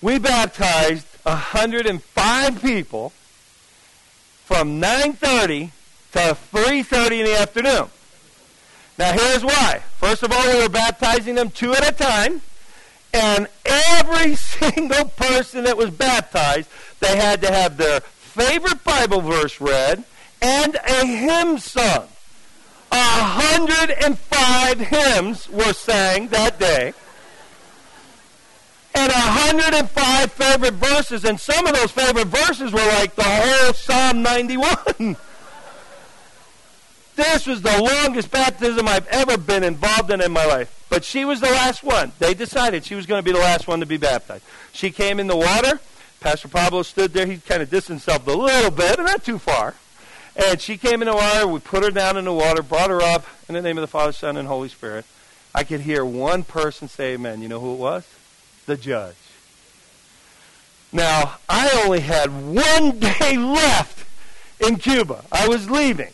[0.00, 3.12] We baptized 105 people
[4.44, 5.72] from 9:30
[6.12, 7.90] to 3:30 in the afternoon.
[8.98, 9.80] Now, here's why.
[9.98, 12.42] First of all, we were baptizing them two at a time,
[13.14, 19.60] and every single person that was baptized, they had to have their favorite Bible verse
[19.60, 20.04] read
[20.42, 22.08] and a hymn sung.
[22.90, 26.92] A hundred and five hymns were sang that day.
[28.94, 33.14] And a hundred and five favorite verses, and some of those favorite verses were like
[33.14, 35.16] the whole Psalm 91.
[37.18, 40.86] This was the longest baptism I've ever been involved in in my life.
[40.88, 42.12] But she was the last one.
[42.20, 44.44] They decided she was going to be the last one to be baptized.
[44.72, 45.80] She came in the water.
[46.20, 47.26] Pastor Pablo stood there.
[47.26, 49.74] He kind of distanced himself a little bit, not too far.
[50.36, 51.48] And she came in the water.
[51.48, 53.88] We put her down in the water, brought her up in the name of the
[53.88, 55.04] Father, Son, and Holy Spirit.
[55.52, 57.42] I could hear one person say amen.
[57.42, 58.06] You know who it was?
[58.66, 59.16] The judge.
[60.92, 64.06] Now, I only had one day left
[64.60, 65.24] in Cuba.
[65.32, 66.12] I was leaving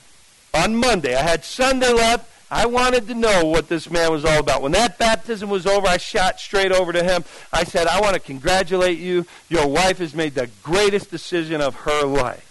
[0.54, 1.14] on Monday.
[1.14, 2.30] I had Sunday left.
[2.50, 4.62] I wanted to know what this man was all about.
[4.62, 7.24] When that baptism was over, I shot straight over to him.
[7.52, 9.26] I said, I want to congratulate you.
[9.48, 12.50] Your wife has made the greatest decision of her life.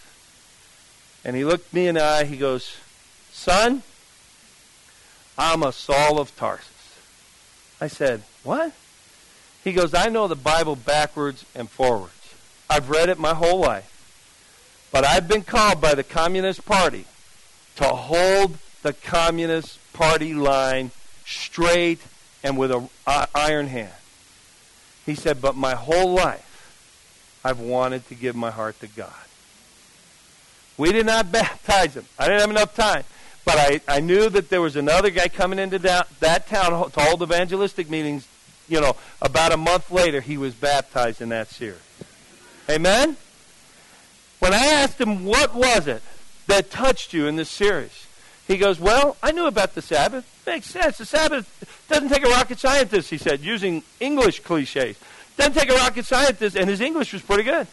[1.24, 2.26] And he looked me in the eye.
[2.26, 2.76] He goes,
[3.32, 3.82] Son,
[5.38, 6.68] I'm a Saul of Tarsus.
[7.80, 8.74] I said, What?
[9.64, 12.36] He goes, I know the Bible backwards and forwards.
[12.70, 13.90] I've read it my whole life.
[14.92, 17.06] But I've been called by the Communist Party
[17.78, 20.92] to hold the Communist Party line
[21.26, 22.00] straight
[22.44, 22.90] and with an
[23.34, 23.94] iron hand.
[25.06, 26.50] He said, but my whole life,
[27.44, 29.12] I've wanted to give my heart to God.
[30.78, 32.06] We did not baptize him.
[32.18, 33.04] I didn't have enough time.
[33.46, 37.00] But I, I knew that there was another guy coming into that, that town to
[37.00, 38.28] hold evangelistic meetings.
[38.70, 41.78] You know, about a month later, he was baptized in that series.
[42.70, 43.18] Amen?
[44.40, 46.02] When I asked him, what was it?
[46.54, 48.06] That touched you in this series?
[48.48, 50.30] He goes, Well, I knew about the Sabbath.
[50.46, 51.00] Makes sense.
[51.00, 54.98] The Sabbath doesn't take a rocket scientist, he said, using English cliches.
[55.36, 57.66] Doesn't take a rocket scientist, and his English was pretty good.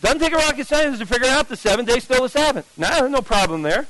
[0.00, 2.70] Doesn't take a rocket scientist to figure out the seven days still the Sabbath.
[2.78, 3.88] No, no problem there.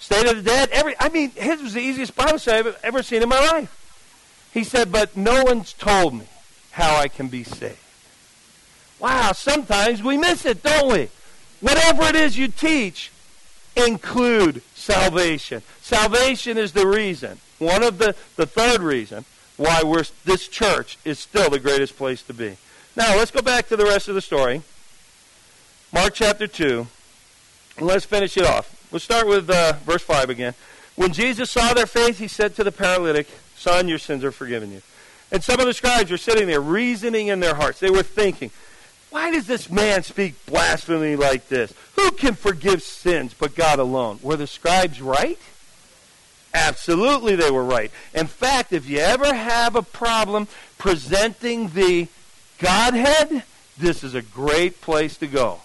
[0.00, 0.70] State of the dead.
[0.72, 4.48] Every, I mean, his was the easiest Bible study I've ever seen in my life.
[4.52, 6.26] He said, but no one's told me
[6.72, 7.78] how I can be saved.
[8.98, 11.08] Wow, sometimes we miss it, don't we?
[11.60, 13.11] Whatever it is you teach,
[13.76, 15.62] include salvation.
[15.80, 17.38] Salvation is the reason.
[17.58, 19.24] One of the, the third reason
[19.56, 22.56] why we're, this church is still the greatest place to be.
[22.96, 24.62] Now, let's go back to the rest of the story.
[25.92, 26.86] Mark chapter 2.
[27.78, 28.86] And let's finish it off.
[28.90, 30.54] We'll start with uh, verse 5 again.
[30.96, 34.72] When Jesus saw their faith, he said to the paralytic, Son, your sins are forgiven
[34.72, 34.82] you.
[35.30, 37.80] And some of the scribes were sitting there reasoning in their hearts.
[37.80, 38.50] They were thinking,
[39.12, 41.72] why does this man speak blasphemy like this?
[41.96, 44.18] Who can forgive sins but God alone?
[44.22, 45.38] Were the scribes right?
[46.54, 47.90] Absolutely, they were right.
[48.14, 52.08] In fact, if you ever have a problem presenting the
[52.58, 53.42] Godhead,
[53.78, 55.60] this is a great place to go.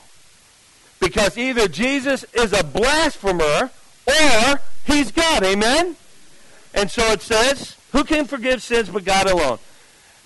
[1.00, 3.72] Because either Jesus is a blasphemer
[4.08, 5.44] or he's God.
[5.44, 5.96] Amen?
[6.74, 9.60] And so it says, Who can forgive sins but God alone?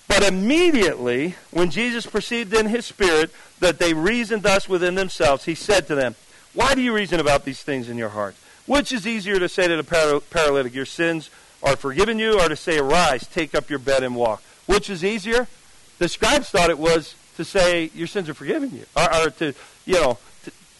[0.08, 3.30] But immediately, when Jesus perceived in his spirit
[3.60, 6.14] that they reasoned thus within themselves, he said to them,
[6.54, 8.34] Why do you reason about these things in your heart?
[8.66, 11.30] Which is easier to say to the paralytic, Your sins
[11.62, 14.42] are forgiven you, or to say, Arise, take up your bed and walk?
[14.66, 15.48] Which is easier?
[15.98, 19.54] The scribes thought it was to say, Your sins are forgiven you, or, or to,
[19.86, 20.18] you know,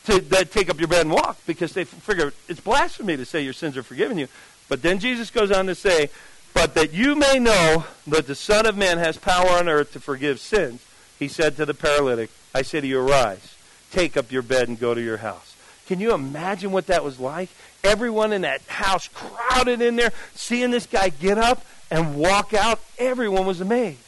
[0.04, 3.42] to, to take up your bed and walk, because they figure it's blasphemy to say
[3.42, 4.28] your sins are forgiven you.
[4.68, 6.10] But then Jesus goes on to say,
[6.54, 10.00] But that you may know that the Son of Man has power on earth to
[10.00, 10.84] forgive sins,
[11.18, 13.56] he said to the paralytic, I say to you, Arise,
[13.90, 15.56] take up your bed and go to your house.
[15.86, 17.48] Can you imagine what that was like?
[17.82, 22.80] Everyone in that house crowded in there, seeing this guy get up and walk out.
[22.98, 23.98] Everyone was amazed.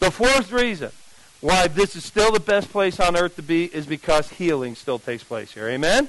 [0.00, 0.90] The fourth reason
[1.40, 4.98] why this is still the best place on earth to be is because healing still
[4.98, 5.68] takes place here.
[5.68, 6.08] Amen?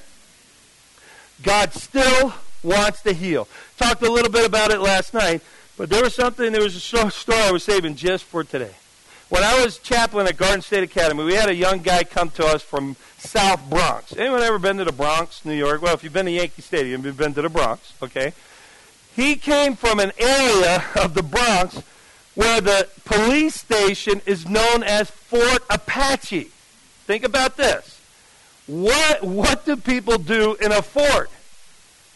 [1.42, 2.34] God still
[2.64, 3.46] wants to heal.
[3.76, 5.42] Talked a little bit about it last night,
[5.76, 8.74] but there was something, there was a story I was saving just for today.
[9.28, 12.46] When I was chaplain at Garden State Academy, we had a young guy come to
[12.46, 14.14] us from South Bronx.
[14.16, 15.82] Anyone ever been to the Bronx, New York?
[15.82, 18.32] Well, if you've been to Yankee Stadium, you've been to the Bronx, okay?
[19.16, 21.82] He came from an area of the Bronx
[22.34, 26.50] where the police station is known as Fort Apache.
[27.06, 28.00] Think about this.
[28.66, 31.30] What, what do people do in a fort?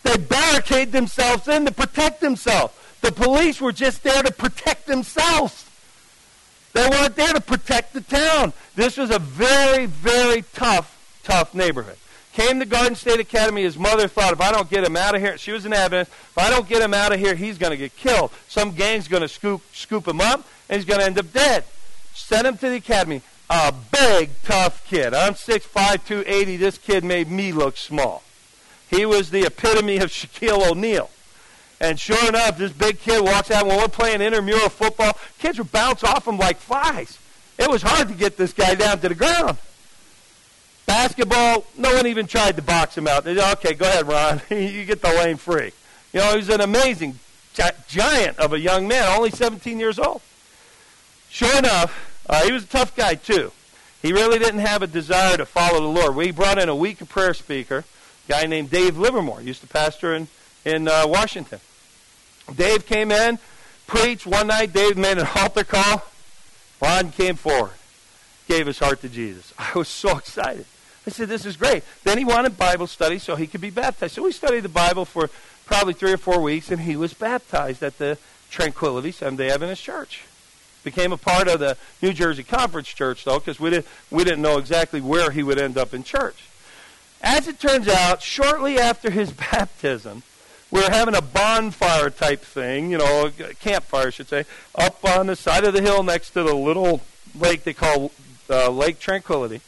[0.03, 2.75] They barricade themselves in to protect themselves.
[3.01, 5.65] The police were just there to protect themselves.
[6.73, 8.53] They weren't there to protect the town.
[8.75, 11.97] This was a very, very tough, tough neighborhood.
[12.33, 13.63] Came to Garden State Academy.
[13.63, 16.13] His mother thought, if I don't get him out of here, she was an Adventist.
[16.13, 18.31] If I don't get him out of here, he's going to get killed.
[18.47, 21.65] Some gang's going to scoop, scoop him up, and he's going to end up dead.
[22.15, 23.23] Sent him to the academy.
[23.51, 25.15] A big, tough kid.
[25.15, 26.57] I'm 6'5", 280.
[26.59, 28.23] This kid made me look small.
[28.91, 31.11] He was the epitome of Shaquille O'Neal.
[31.81, 35.17] And sure enough, this big kid walks out when we're playing intramural football.
[35.39, 37.19] Kids would bounce off him like flies.
[37.59, 39.59] It was hard to get this guy down to the ground.
[40.87, 43.25] Basketball, no one even tried to box him out.
[43.25, 44.41] They said, okay, go ahead, Ron.
[44.51, 45.73] you get the lane free.
[46.13, 47.19] You know, he was an amazing
[47.89, 50.23] giant of a young man, only 17 years old.
[51.29, 53.53] Sure enough, uh, he was a tough guy, too.
[54.01, 56.15] He really didn't have a desire to follow the Lord.
[56.15, 57.85] We brought in a week of prayer speaker,
[58.29, 60.29] guy named Dave Livermore, used to pastor in,
[60.65, 61.61] in uh, Washington.
[62.55, 63.39] Dave came in,
[63.87, 64.73] preached one night.
[64.73, 66.05] Dave made an altar call.
[66.81, 67.73] Ron came forward,
[68.47, 69.53] gave his heart to Jesus.
[69.59, 70.67] I was so excited.
[71.07, 71.83] I said, This is great.
[72.05, 74.15] Then he wanted Bible study so he could be baptized.
[74.15, 75.31] So we studied the Bible for
[75.67, 78.19] probably three or four weeks, and he was baptized at the
[78.51, 80.23] Tranquility Seventh day Adventist Church.
[80.85, 84.43] Became a part of the New Jersey Conference Church, though, because we didn't, we didn't
[84.43, 86.48] know exactly where he would end up in church.
[87.23, 90.23] As it turns out, shortly after his baptism,
[90.71, 94.45] we were having a bonfire type thing, you know, a campfire, I should say,
[94.75, 97.01] up on the side of the hill next to the little
[97.35, 98.13] lake they call
[98.51, 99.61] uh, Lake Tranquility.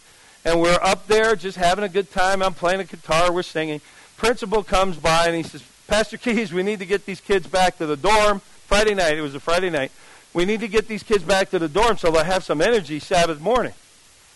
[0.45, 2.43] And we're up there just having a good time.
[2.43, 3.81] I'm playing a guitar, we're singing.
[4.17, 7.79] Principal comes by and he says, Pastor Keys, we need to get these kids back
[7.79, 8.41] to the dorm.
[8.41, 9.91] Friday night, it was a Friday night.
[10.33, 13.01] We need to get these kids back to the dorm so they'll have some energy
[13.01, 13.73] Sabbath morning.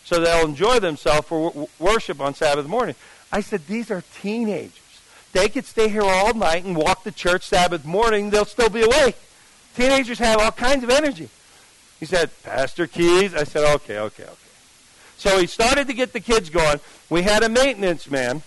[0.04, 2.94] So they'll enjoy themselves for w- worship on Sabbath morning.
[3.32, 4.80] I said, These are teenagers.
[5.32, 8.30] They could stay here all night and walk to church Sabbath morning.
[8.30, 9.16] They'll still be awake.
[9.74, 11.28] Teenagers have all kinds of energy.
[11.98, 13.34] He said, Pastor Keys.
[13.34, 14.32] I said, okay, okay, okay.
[15.16, 16.78] So he started to get the kids going.
[17.10, 18.42] We had a maintenance man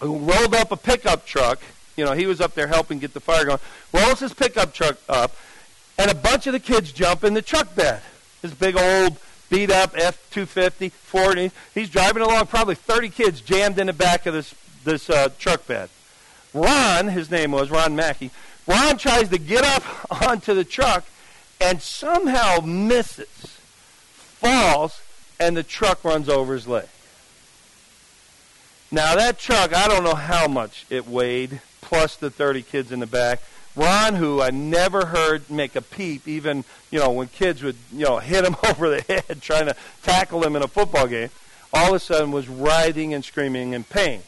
[0.00, 1.60] who rolled up a pickup truck.
[1.96, 3.58] You know, he was up there helping get the fire going.
[3.92, 5.34] Rolls his pickup truck up,
[5.98, 8.02] and a bunch of the kids jump in the truck bed.
[8.40, 9.18] This big old
[9.52, 11.52] beat up F 250 Ford.
[11.74, 15.66] He's driving along, probably 30 kids jammed in the back of this, this uh, truck
[15.66, 15.90] bed.
[16.54, 18.30] Ron, his name was Ron Mackey,
[18.66, 21.04] Ron tries to get up onto the truck
[21.60, 23.58] and somehow misses,
[24.40, 25.02] falls,
[25.38, 26.86] and the truck runs over his leg.
[28.90, 33.00] Now, that truck, I don't know how much it weighed, plus the 30 kids in
[33.00, 33.42] the back.
[33.74, 38.04] Ron, who I never heard make a peep, even you know when kids would you
[38.04, 41.30] know hit him over the head trying to tackle him in a football game,
[41.72, 44.22] all of a sudden was writhing and screaming in pain.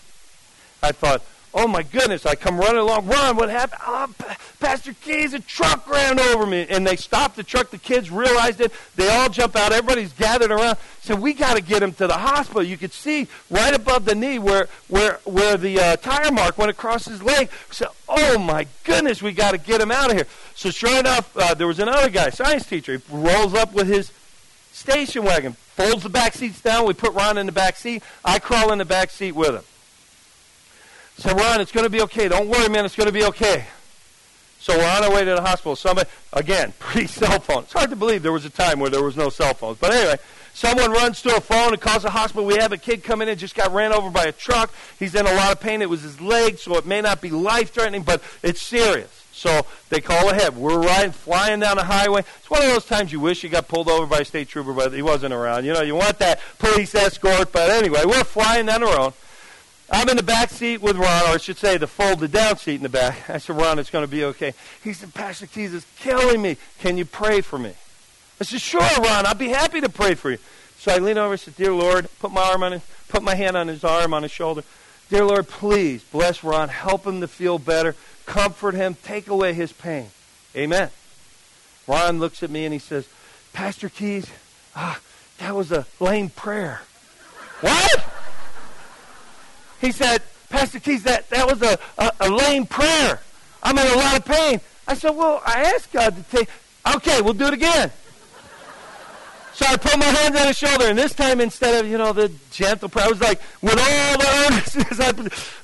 [0.82, 1.22] I thought,
[1.57, 3.07] Oh my goodness, I come running along.
[3.07, 3.80] Ron, what happened?
[3.86, 6.66] Oh, pa- Pastor Keys, a truck ran over me.
[6.68, 7.70] And they stopped the truck.
[7.70, 8.72] The kids realized it.
[8.96, 9.70] They all jump out.
[9.70, 10.78] Everybody's gathered around.
[11.02, 12.64] Said, we got to get him to the hospital.
[12.64, 16.72] You could see right above the knee where, where, where the uh, tire mark went
[16.72, 17.50] across his leg.
[17.70, 20.26] So, oh my goodness, we got to get him out of here.
[20.57, 22.96] So sure enough, uh, there was another guy, science teacher.
[22.96, 24.11] He rolls up with his
[24.72, 26.84] station wagon, folds the back seats down.
[26.84, 28.02] We put Ron in the back seat.
[28.24, 29.62] I crawl in the back seat with him.
[31.19, 32.29] Said, Ron, it's going to be okay.
[32.29, 32.85] Don't worry, man.
[32.85, 33.67] It's going to be okay.
[34.59, 35.77] So we're on our way to the hospital.
[35.77, 37.65] Somebody, again, pre-cell phone.
[37.65, 39.79] It's hard to believe there was a time where there was no cell phones.
[39.79, 40.17] But anyway,
[40.55, 42.45] someone runs to a phone and calls the hospital.
[42.45, 44.73] We have a kid coming in, just got ran over by a truck.
[44.99, 45.83] He's in a lot of pain.
[45.83, 49.25] It was his leg, so it may not be life-threatening, but it's serious.
[49.33, 50.57] So they call ahead.
[50.57, 52.21] We're riding, flying down the highway.
[52.21, 54.73] It's one of those times you wish you got pulled over by a state trooper,
[54.73, 55.65] but he wasn't around.
[55.65, 57.53] You know, you want that police escort.
[57.53, 59.12] But anyway, we're flying down the road.
[59.91, 62.76] I'm in the back seat with Ron, or I should say the folded down seat
[62.76, 63.28] in the back.
[63.30, 64.55] I said, Ron, it's going to be okay.
[64.82, 66.57] He said, Pastor Keys is killing me.
[66.78, 67.74] Can you pray for me?
[68.41, 70.39] I said, sure, Ron, I'll be happy to pray for you.
[70.78, 73.35] So I lean over and said, Dear Lord, put my arm on his, put my
[73.35, 74.64] hand on his arm, on his shoulder.
[75.09, 77.95] Dear Lord, please bless Ron, help him to feel better,
[78.26, 80.09] comfort him, take away his pain.
[80.57, 80.91] Amen.
[81.87, 83.07] Ron looks at me and he says,
[83.53, 84.30] Pastor Keys,
[84.74, 84.99] ah,
[85.39, 86.82] that was a lame prayer.
[87.61, 88.05] what?
[89.85, 93.20] He said, Pastor Keys, that, that was a, a, a lame prayer.
[93.62, 94.61] I'm in a lot of pain.
[94.89, 96.49] I said, well, I asked God to take,
[96.95, 97.93] okay, we'll do it again.
[99.53, 102.14] So I put my hands on his shoulder, and this time instead of, you know,
[102.14, 105.12] the gentle prayer, I was like, with all the earnestness, I,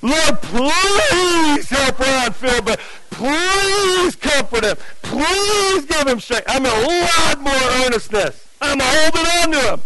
[0.07, 2.83] Lord, please help Ron feel better.
[3.11, 4.77] Please comfort him.
[5.01, 6.45] Please give him strength.
[6.47, 8.47] I'm in a lot more earnestness.
[8.61, 9.81] I'm holding on to him.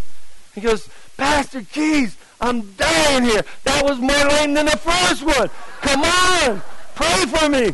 [0.56, 3.42] He goes, Pastor Keys, I'm dying here.
[3.64, 5.48] That was more lame than the first one.
[5.80, 6.62] Come on.
[6.94, 7.72] Pray for me.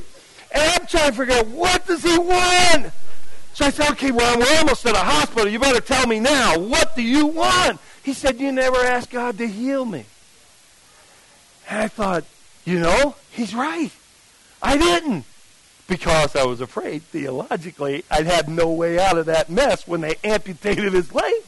[0.53, 2.93] And I'm trying to figure out what does he want?
[3.53, 5.49] So I said, okay, well, we're almost at a hospital.
[5.49, 6.57] You better tell me now.
[6.57, 7.81] What do you want?
[8.05, 10.05] He said, you never asked God to heal me.
[11.69, 12.25] And I thought,
[12.65, 13.91] you know, he's right.
[14.63, 15.25] I didn't.
[15.89, 20.15] Because I was afraid, theologically, I'd have no way out of that mess when they
[20.23, 21.43] amputated his leg.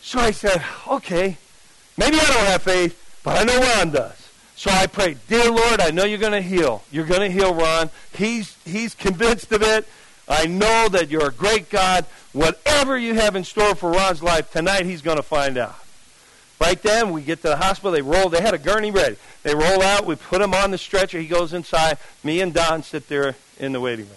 [0.00, 1.36] So I said, okay,
[2.00, 4.28] Maybe I don't have faith, but I know Ron does.
[4.56, 6.82] So I pray, dear Lord, I know you're going to heal.
[6.90, 7.90] You're going to heal Ron.
[8.16, 9.86] He's, he's convinced of it.
[10.26, 12.06] I know that you're a great God.
[12.32, 15.76] Whatever you have in store for Ron's life, tonight he's going to find out.
[16.58, 17.92] Right then, we get to the hospital.
[17.92, 18.30] They roll.
[18.30, 19.16] They had a gurney ready.
[19.42, 20.06] They roll out.
[20.06, 21.20] We put him on the stretcher.
[21.20, 21.98] He goes inside.
[22.24, 24.16] Me and Don sit there in the waiting room.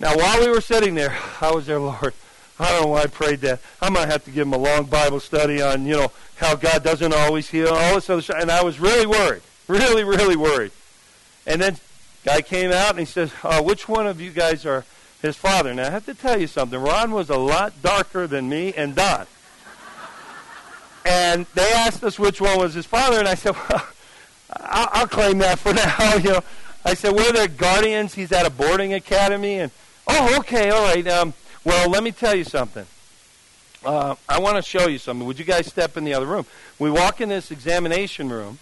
[0.00, 2.14] Now, while we were sitting there, I was there, Lord.
[2.58, 3.60] I don't know why I prayed that.
[3.82, 6.84] I might have to give him a long Bible study on, you know, how God
[6.84, 8.38] doesn't always heal, all this other stuff.
[8.40, 10.70] And I was really worried, really, really worried.
[11.46, 11.76] And then
[12.24, 14.84] guy came out and he says, uh, which one of you guys are
[15.20, 15.74] his father?
[15.74, 16.78] Now, I have to tell you something.
[16.78, 19.26] Ron was a lot darker than me and Don.
[21.04, 23.86] and they asked us which one was his father, and I said, well,
[24.52, 26.14] I'll, I'll claim that for now.
[26.16, 26.44] you know,
[26.84, 28.14] I said, we're the guardians.
[28.14, 29.58] He's at a boarding academy.
[29.58, 29.72] And,
[30.06, 31.06] oh, okay, all right.
[31.08, 31.34] Um,
[31.64, 32.86] well, let me tell you something.
[33.84, 35.26] Uh, I want to show you something.
[35.26, 36.46] Would you guys step in the other room?
[36.78, 38.58] We walk in this examination room.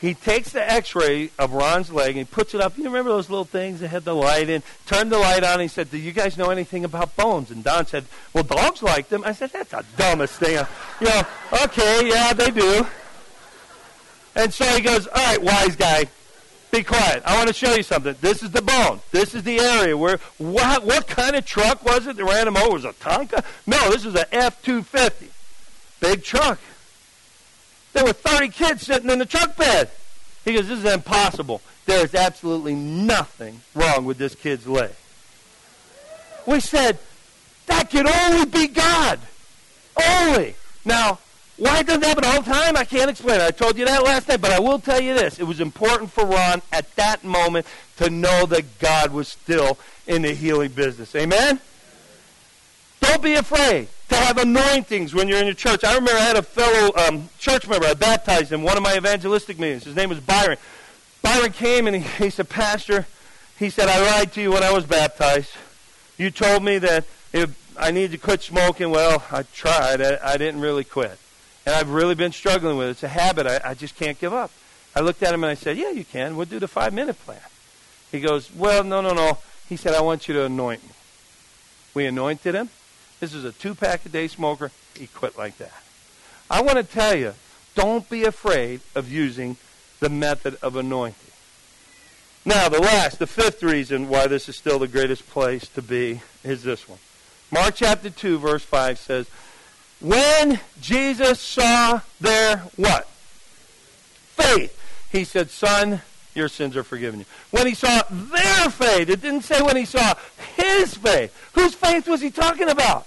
[0.00, 2.76] He takes the x-ray of Ron's leg and he puts it up.
[2.76, 4.64] You remember those little things that had the light in?
[4.84, 5.52] Turned the light on.
[5.52, 7.52] And he said, do you guys know anything about bones?
[7.52, 9.22] And Don said, well, dogs like them.
[9.24, 10.66] I said, that's the dumbest thing.
[11.00, 11.22] You know,
[11.64, 12.84] okay, yeah, they do.
[14.34, 16.06] And so he goes, all right, wise guy,
[16.72, 17.22] be quiet.
[17.26, 18.16] I want to show you something.
[18.22, 19.00] This is the bone.
[19.10, 22.56] This is the area where what what kind of truck was it that ran him
[22.56, 22.70] over?
[22.70, 23.44] Oh, was it a Tonka?
[23.66, 25.28] No, this is an F two fifty.
[26.00, 26.58] Big truck.
[27.92, 29.90] There were thirty kids sitting in the truck bed.
[30.44, 31.60] He goes, This is impossible.
[31.84, 34.92] There is absolutely nothing wrong with this kid's leg.
[36.46, 36.98] We said,
[37.66, 39.20] That could only be God.
[40.08, 40.56] Only.
[40.84, 41.18] Now,
[41.62, 43.44] why it doesn't happen all the time, I can't explain it.
[43.44, 45.38] I told you that last night, but I will tell you this.
[45.38, 50.22] It was important for Ron at that moment to know that God was still in
[50.22, 51.14] the healing business.
[51.14, 51.60] Amen?
[53.00, 55.84] Don't be afraid to have anointings when you're in your church.
[55.84, 57.86] I remember I had a fellow um, church member.
[57.86, 59.84] I baptized him one of my evangelistic meetings.
[59.84, 60.58] His name was Byron.
[61.22, 63.06] Byron came and he, he said, Pastor,
[63.56, 65.50] he said, I lied to you when I was baptized.
[66.18, 68.90] You told me that if I needed to quit smoking.
[68.90, 70.02] Well, I tried.
[70.02, 71.18] I, I didn't really quit.
[71.64, 72.90] And I've really been struggling with it.
[72.92, 74.50] It's a habit I, I just can't give up.
[74.94, 76.36] I looked at him and I said, Yeah, you can.
[76.36, 77.40] We'll do the five minute plan.
[78.10, 79.38] He goes, Well, no, no, no.
[79.68, 80.90] He said, I want you to anoint me.
[81.94, 82.68] We anointed him.
[83.20, 84.70] This is a two pack a day smoker.
[84.94, 85.82] He quit like that.
[86.50, 87.34] I want to tell you,
[87.74, 89.56] don't be afraid of using
[90.00, 91.30] the method of anointing.
[92.44, 96.20] Now, the last, the fifth reason why this is still the greatest place to be
[96.42, 96.98] is this one.
[97.52, 99.30] Mark chapter 2, verse 5 says,
[100.02, 103.06] When Jesus saw their what?
[104.36, 104.78] Faith.
[105.12, 106.02] He said, Son,
[106.34, 107.26] your sins are forgiven you.
[107.52, 110.14] When he saw their faith, it didn't say when he saw
[110.56, 111.50] his faith.
[111.52, 113.06] Whose faith was he talking about?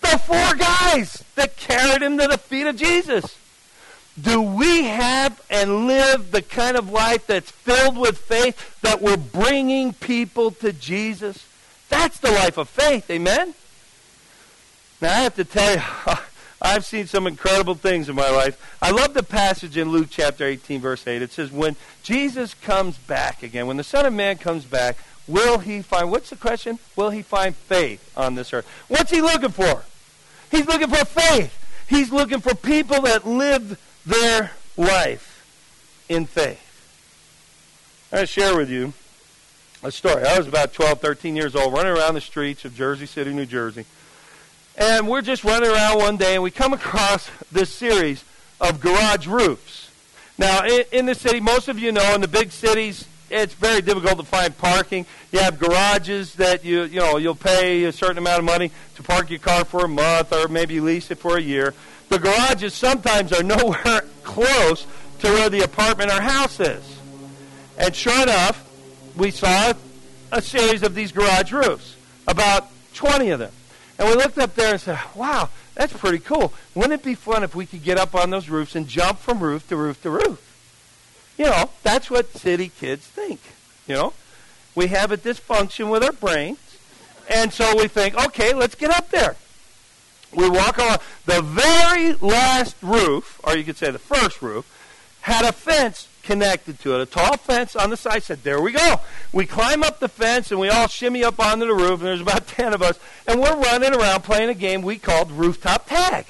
[0.00, 3.36] The four guys that carried him to the feet of Jesus.
[4.20, 9.16] Do we have and live the kind of life that's filled with faith that we're
[9.16, 11.46] bringing people to Jesus?
[11.88, 13.10] That's the life of faith.
[13.10, 13.54] Amen?
[15.02, 15.82] Now, I have to tell you,
[16.62, 18.76] I've seen some incredible things in my life.
[18.80, 21.20] I love the passage in Luke chapter 18, verse 8.
[21.20, 21.74] It says, When
[22.04, 24.96] Jesus comes back again, when the Son of Man comes back,
[25.26, 26.78] will he find, what's the question?
[26.94, 28.64] Will he find faith on this earth?
[28.86, 29.82] What's he looking for?
[30.52, 31.58] He's looking for faith.
[31.88, 35.44] He's looking for people that live their life
[36.08, 36.60] in faith.
[38.12, 38.92] I to share with you
[39.82, 40.24] a story.
[40.24, 43.46] I was about 12, 13 years old, running around the streets of Jersey City, New
[43.46, 43.84] Jersey
[44.76, 48.24] and we're just running around one day and we come across this series
[48.60, 49.90] of garage roofs.
[50.38, 53.80] Now, in, in the city, most of you know, in the big cities, it's very
[53.80, 55.06] difficult to find parking.
[55.30, 59.02] You have garages that you you know you'll pay a certain amount of money to
[59.02, 61.74] park your car for a month, or maybe lease it for a year.
[62.10, 64.86] The garages sometimes are nowhere close
[65.20, 66.98] to where the apartment or house is.
[67.78, 68.68] And sure enough,
[69.16, 69.72] we saw
[70.30, 71.96] a series of these garage roofs,
[72.28, 73.52] about 20 of them.
[73.98, 76.52] And we looked up there and said, wow, that's pretty cool.
[76.74, 79.40] Wouldn't it be fun if we could get up on those roofs and jump from
[79.40, 81.34] roof to roof to roof?
[81.38, 83.40] You know, that's what city kids think.
[83.86, 84.12] You know,
[84.74, 86.58] we have a dysfunction with our brains.
[87.28, 89.36] And so we think, okay, let's get up there.
[90.34, 94.66] We walk on the very last roof, or you could say the first roof,
[95.20, 97.00] had a fence connected to it.
[97.00, 99.00] A tall fence on the side said, There we go.
[99.32, 102.20] We climb up the fence and we all shimmy up onto the roof, and there's
[102.20, 106.26] about 10 of us, and we're running around playing a game we called rooftop tag.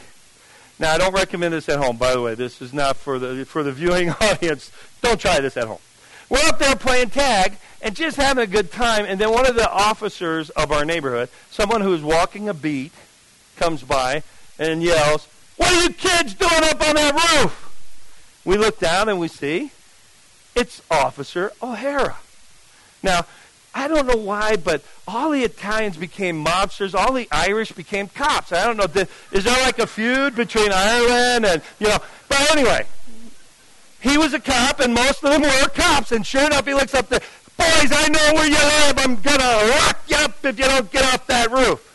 [0.78, 2.34] Now, I don't recommend this at home, by the way.
[2.34, 4.72] This is not for the, for the viewing audience.
[5.01, 5.78] Don't try this at home.
[6.28, 9.55] We're up there playing tag and just having a good time, and then one of
[9.55, 12.93] the officers of our neighborhood, someone who's walking a beat,
[13.57, 14.22] comes by
[14.59, 18.40] and yells, What are you kids doing up on that roof?
[18.45, 19.70] We look down and we see
[20.55, 22.16] it's Officer O'Hara.
[23.03, 23.26] Now,
[23.74, 26.94] I don't know why, but all the Italians became mobsters.
[26.94, 28.53] All the Irish became cops.
[28.53, 29.03] I don't know.
[29.32, 31.98] Is there like a feud between Ireland and, you know?
[32.28, 32.86] But anyway,
[34.00, 36.12] he was a cop, and most of them were cops.
[36.12, 37.20] And sure enough, he looks up there.
[37.57, 38.98] Boys, I know where you live.
[38.98, 41.88] I'm going to lock you up if you don't get off that roof.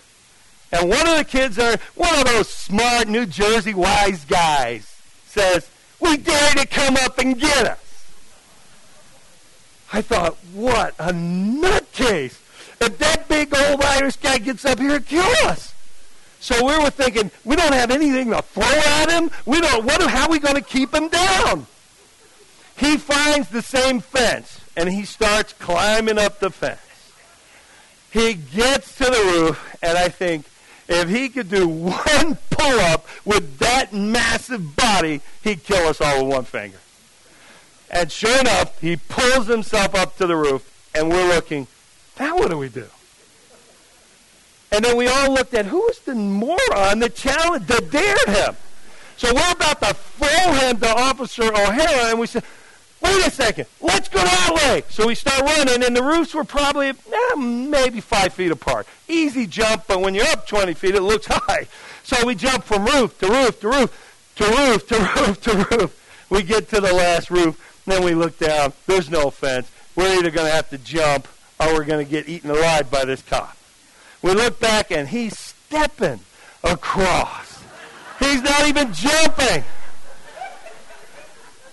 [0.72, 5.70] And one of the kids, are one of those smart New Jersey wise guys, says,
[6.00, 7.87] we dare to come up and get us.
[9.94, 12.38] I thought, what a nutcase.
[12.80, 15.74] If that big old Irish guy gets up here, kill us.
[16.40, 19.32] So we were thinking, we don't have anything to throw at him.
[19.46, 19.86] We don't.
[19.86, 20.02] What?
[20.04, 21.66] How are we going to keep him down?
[22.78, 26.80] He finds the same fence and he starts climbing up the fence.
[28.12, 30.46] He gets to the roof, and I think
[30.88, 36.24] if he could do one pull up with that massive body, he'd kill us all
[36.24, 36.78] with one finger.
[37.90, 41.68] And sure enough, he pulls himself up to the roof, and we're looking,
[42.20, 42.86] now what do we do?
[44.72, 48.56] And then we all looked at who was the moron that challenged, that dared him.
[49.16, 52.44] So we're about to throw him to Officer O'Hara, and we said,
[53.02, 54.84] wait a second, let's go that way.
[54.90, 58.86] So we start running, and the roofs were probably eh, maybe five feet apart.
[59.08, 61.68] Easy jump, but when you're up 20 feet, it looks high.
[62.04, 66.26] So we jump from roof to roof to roof to roof to roof to roof.
[66.30, 68.74] We get to the last roof, then we look down.
[68.86, 69.72] There's no fence.
[69.96, 71.28] We're either going to have to jump
[71.60, 73.58] or we're going to get eaten alive by this cop.
[74.22, 76.20] We look back and he's stepping
[76.64, 77.64] across.
[78.20, 79.64] He's not even jumping.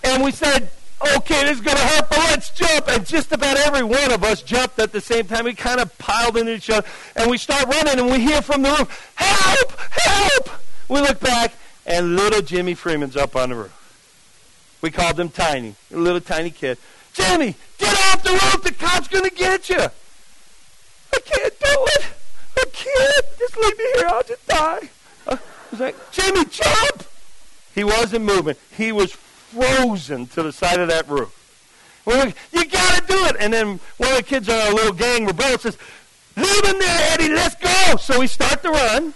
[0.04, 0.70] And we said,
[1.16, 2.88] okay, this is going to hurt, but let's jump.
[2.88, 5.44] And just about every one of us jumped at the same time.
[5.44, 6.86] We kind of piled into each other.
[7.16, 10.50] And we start running, and we hear from the roof, help, help.
[10.88, 11.54] We look back,
[11.86, 13.83] and little Jimmy Freeman's up on the roof.
[14.84, 16.76] We called him Tiny, a little tiny kid.
[17.14, 18.62] Jimmy, get off the roof.
[18.62, 19.78] The cop's going to get you.
[19.78, 22.04] I can't do it.
[22.58, 23.38] I can't.
[23.38, 24.08] Just leave me here.
[24.08, 24.90] I'll just die.
[25.26, 25.38] I
[25.70, 27.02] was like, Jimmy, jump.
[27.74, 28.56] He wasn't moving.
[28.76, 31.32] He was frozen to the side of that roof.
[32.04, 33.36] We're like, you got to do it.
[33.40, 35.78] And then one of the kids in our little gang rebel says,
[36.36, 37.96] leave him there, Eddie, let's go.
[37.96, 39.14] So we start to run.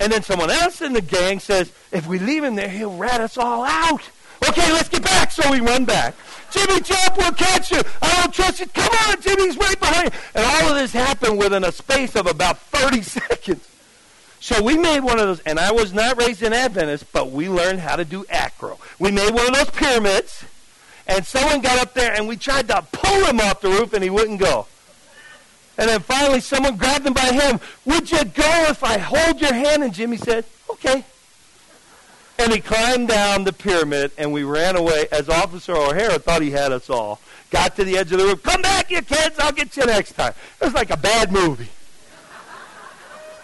[0.00, 3.20] And then someone else in the gang says, if we leave him there, he'll rat
[3.20, 4.08] us all out.
[4.50, 5.30] Okay, let's get back.
[5.30, 6.14] So we run back.
[6.50, 7.80] Jimmy, jump, we'll catch you.
[8.02, 8.66] I don't trust you.
[8.66, 10.18] Come on, Jimmy's right behind you.
[10.34, 13.68] And all of this happened within a space of about 30 seconds.
[14.40, 17.48] So we made one of those, and I was not raised in Adventist, but we
[17.48, 18.78] learned how to do acro.
[18.98, 20.44] We made one of those pyramids,
[21.06, 24.02] and someone got up there, and we tried to pull him off the roof, and
[24.02, 24.66] he wouldn't go.
[25.78, 27.60] And then finally, someone grabbed him by him.
[27.84, 29.84] Would you go if I hold your hand?
[29.84, 31.04] And Jimmy said, okay.
[32.40, 36.50] And he climbed down the pyramid, and we ran away as Officer O'Hara thought he
[36.50, 37.20] had us all.
[37.50, 38.42] Got to the edge of the roof.
[38.42, 39.38] Come back, you kids.
[39.38, 40.32] I'll get you next time.
[40.58, 41.68] It was like a bad movie.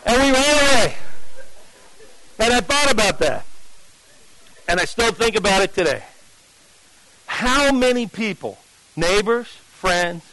[0.07, 0.95] And we ran away.
[2.39, 3.45] And I thought about that.
[4.67, 6.03] And I still think about it today.
[7.27, 8.57] How many people,
[8.97, 10.25] neighbors, friends,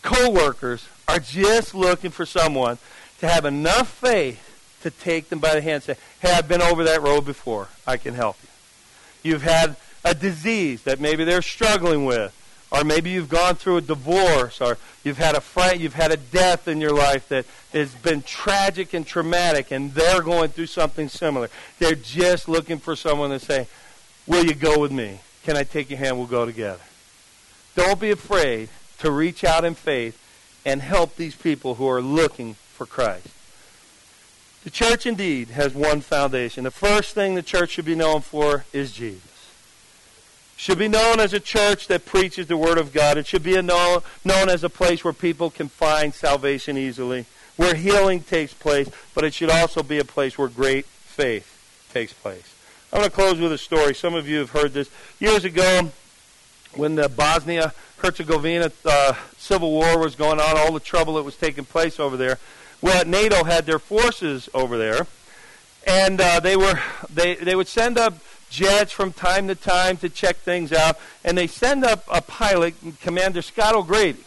[0.00, 2.78] co-workers, are just looking for someone
[3.20, 4.47] to have enough faith
[4.82, 7.68] to take them by the hand and say, hey, I've been over that road before.
[7.86, 9.30] I can help you.
[9.30, 12.34] You've had a disease that maybe they're struggling with,
[12.70, 16.16] or maybe you've gone through a divorce, or you've had a friend, you've had a
[16.16, 21.08] death in your life that has been tragic and traumatic, and they're going through something
[21.08, 21.48] similar.
[21.78, 23.66] They're just looking for someone to say,
[24.26, 25.20] will you go with me?
[25.44, 26.18] Can I take your hand?
[26.18, 26.82] We'll go together.
[27.74, 28.68] Don't be afraid
[28.98, 30.20] to reach out in faith
[30.66, 33.28] and help these people who are looking for Christ.
[34.68, 36.64] The church indeed has one foundation.
[36.64, 39.54] The first thing the church should be known for is Jesus.
[40.58, 43.16] Should be known as a church that preaches the Word of God.
[43.16, 47.24] It should be known, known as a place where people can find salvation easily,
[47.56, 52.12] where healing takes place, but it should also be a place where great faith takes
[52.12, 52.54] place.
[52.92, 53.94] I'm going to close with a story.
[53.94, 54.90] Some of you have heard this.
[55.18, 55.90] Years ago,
[56.74, 61.36] when the Bosnia Herzegovina uh, civil war was going on, all the trouble that was
[61.36, 62.38] taking place over there,
[62.80, 65.06] well, NATO had their forces over there,
[65.86, 66.80] and uh, they were
[67.12, 68.14] they they would send up
[68.50, 72.74] jets from time to time to check things out, and they send up a pilot,
[73.00, 74.24] Commander Scott O'Grady.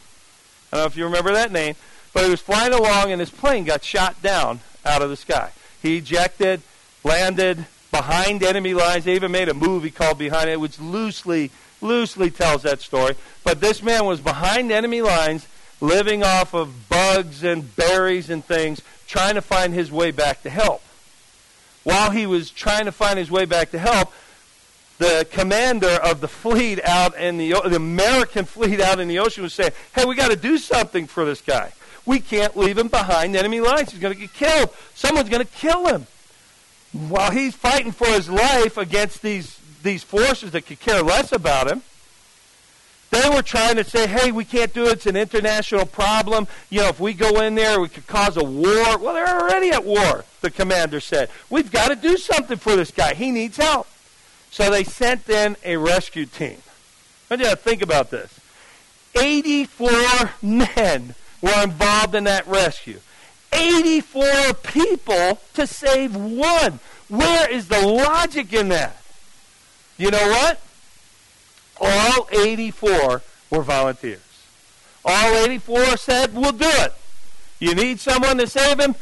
[0.71, 1.75] I don't know if you remember that name,
[2.13, 5.51] but he was flying along, and his plane got shot down out of the sky.
[5.81, 6.61] He ejected,
[7.03, 9.05] landed behind enemy lines.
[9.05, 13.15] They even made a movie called Behind It, which loosely loosely tells that story.
[13.43, 15.47] But this man was behind enemy lines
[15.81, 20.49] living off of bugs and berries and things, trying to find his way back to
[20.49, 20.81] help.
[21.83, 24.13] While he was trying to find his way back to help,
[24.99, 29.43] the commander of the fleet out in the, the American fleet out in the ocean
[29.43, 31.73] was saying, hey, we got to do something for this guy.
[32.05, 33.91] We can't leave him behind enemy lines.
[33.91, 34.69] He's going to get killed.
[34.93, 36.07] Someone's going to kill him.
[36.93, 41.71] While he's fighting for his life against these, these forces that could care less about
[41.71, 41.81] him,
[43.11, 44.93] they were trying to say, hey, we can't do it.
[44.93, 46.47] It's an international problem.
[46.69, 48.97] You know, if we go in there, we could cause a war.
[48.97, 51.29] Well, they're already at war, the commander said.
[51.49, 53.13] We've got to do something for this guy.
[53.13, 53.87] He needs help.
[54.49, 56.57] So they sent in a rescue team.
[57.29, 58.39] I want you to think about this.
[59.19, 59.89] 84
[60.41, 62.99] men were involved in that rescue.
[63.51, 66.79] 84 people to save one.
[67.09, 69.01] Where is the logic in that?
[69.97, 70.61] You know what?
[71.81, 74.19] All 84 were volunteers.
[75.03, 76.93] All 84 said, we'll do it.
[77.59, 78.95] You need someone to save him?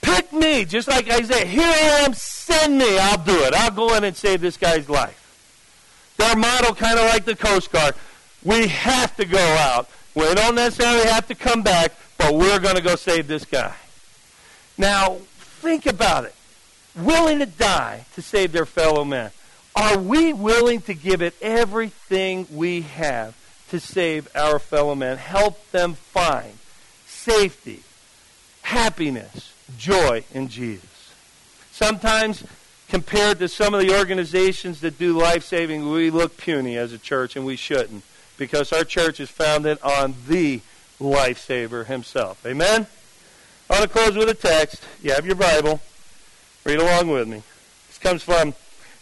[0.00, 0.64] Pick me.
[0.64, 2.98] Just like Isaiah, here I am, send me.
[2.98, 3.54] I'll do it.
[3.54, 5.22] I'll go in and save this guy's life.
[6.16, 7.94] Their motto, kind of like the Coast Guard,
[8.42, 9.88] we have to go out.
[10.14, 13.74] We don't necessarily have to come back, but we're going to go save this guy.
[14.78, 16.34] Now, think about it.
[16.94, 19.30] Willing to die to save their fellow man.
[19.76, 23.36] Are we willing to give it everything we have
[23.68, 25.18] to save our fellow man?
[25.18, 26.54] Help them find
[27.04, 27.82] safety,
[28.62, 31.12] happiness, joy in Jesus.
[31.72, 32.42] Sometimes,
[32.88, 36.98] compared to some of the organizations that do life saving, we look puny as a
[36.98, 38.02] church, and we shouldn't,
[38.38, 40.62] because our church is founded on the
[40.98, 42.46] lifesaver himself.
[42.46, 42.86] Amen?
[43.68, 44.82] I want to close with a text.
[45.02, 45.82] You have your Bible.
[46.64, 47.42] Read along with me.
[47.88, 48.54] This comes from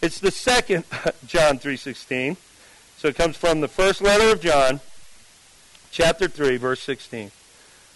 [0.05, 0.85] it's the second
[1.27, 2.37] John 3:16.
[2.99, 4.81] So it comes from the first letter of John,
[5.91, 7.31] chapter 3, verse 16.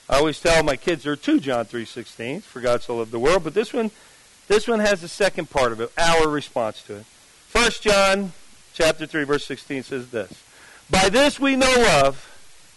[0.09, 3.19] I always tell my kids there are two John 3:16, for God so loved the
[3.19, 3.91] world, but this one
[4.49, 7.05] this one has the second part of it, our response to it.
[7.05, 8.33] First John
[8.73, 10.33] chapter 3 verse 16 says this.
[10.89, 12.25] By this we know love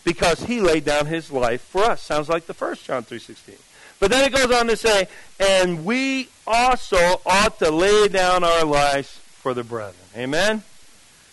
[0.04, 2.02] because he laid down his life for us.
[2.02, 3.56] Sounds like the first John 3:16.
[4.02, 5.08] But then it goes on to say,
[5.40, 9.96] and we also ought to lay down our lives for the brethren.
[10.16, 10.64] Amen?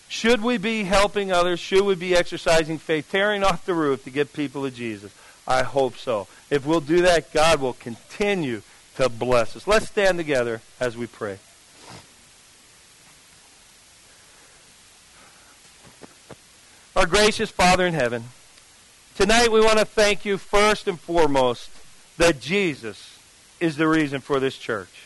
[0.07, 1.59] Should we be helping others?
[1.59, 5.13] Should we be exercising faith, tearing off the roof to get people to Jesus?
[5.47, 6.27] I hope so.
[6.49, 8.63] If we'll do that, God will continue
[8.95, 9.67] to bless us.
[9.67, 11.37] Let's stand together as we pray.
[16.95, 18.25] Our gracious Father in heaven,
[19.15, 21.69] tonight we want to thank you first and foremost
[22.17, 23.17] that Jesus
[23.59, 24.98] is the reason for this church.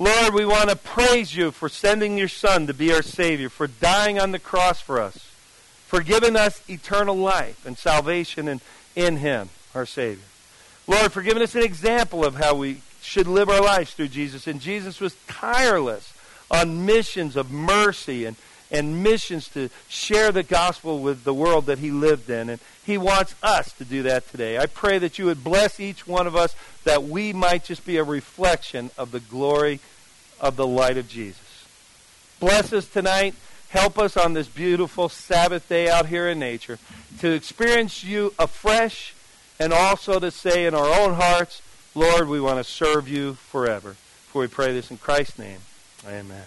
[0.00, 3.66] Lord, we want to praise you for sending your Son to be our Savior, for
[3.66, 5.16] dying on the cross for us,
[5.86, 8.60] for giving us eternal life and salvation in,
[8.94, 10.22] in Him, our Savior.
[10.86, 14.46] Lord, for giving us an example of how we should live our lives through Jesus.
[14.46, 16.14] And Jesus was tireless
[16.48, 18.36] on missions of mercy and,
[18.70, 22.50] and missions to share the gospel with the world that he lived in.
[22.50, 24.58] And he wants us to do that today.
[24.58, 27.96] I pray that you would bless each one of us that we might just be
[27.96, 29.80] a reflection of the glory
[30.40, 31.66] of the light of Jesus.
[32.40, 33.34] Bless us tonight.
[33.70, 36.78] Help us on this beautiful Sabbath day out here in nature
[37.20, 39.14] to experience you afresh
[39.58, 41.60] and also to say in our own hearts,
[41.94, 43.96] Lord, we want to serve you forever.
[44.28, 45.58] For we pray this in Christ's name.
[46.06, 46.44] Amen.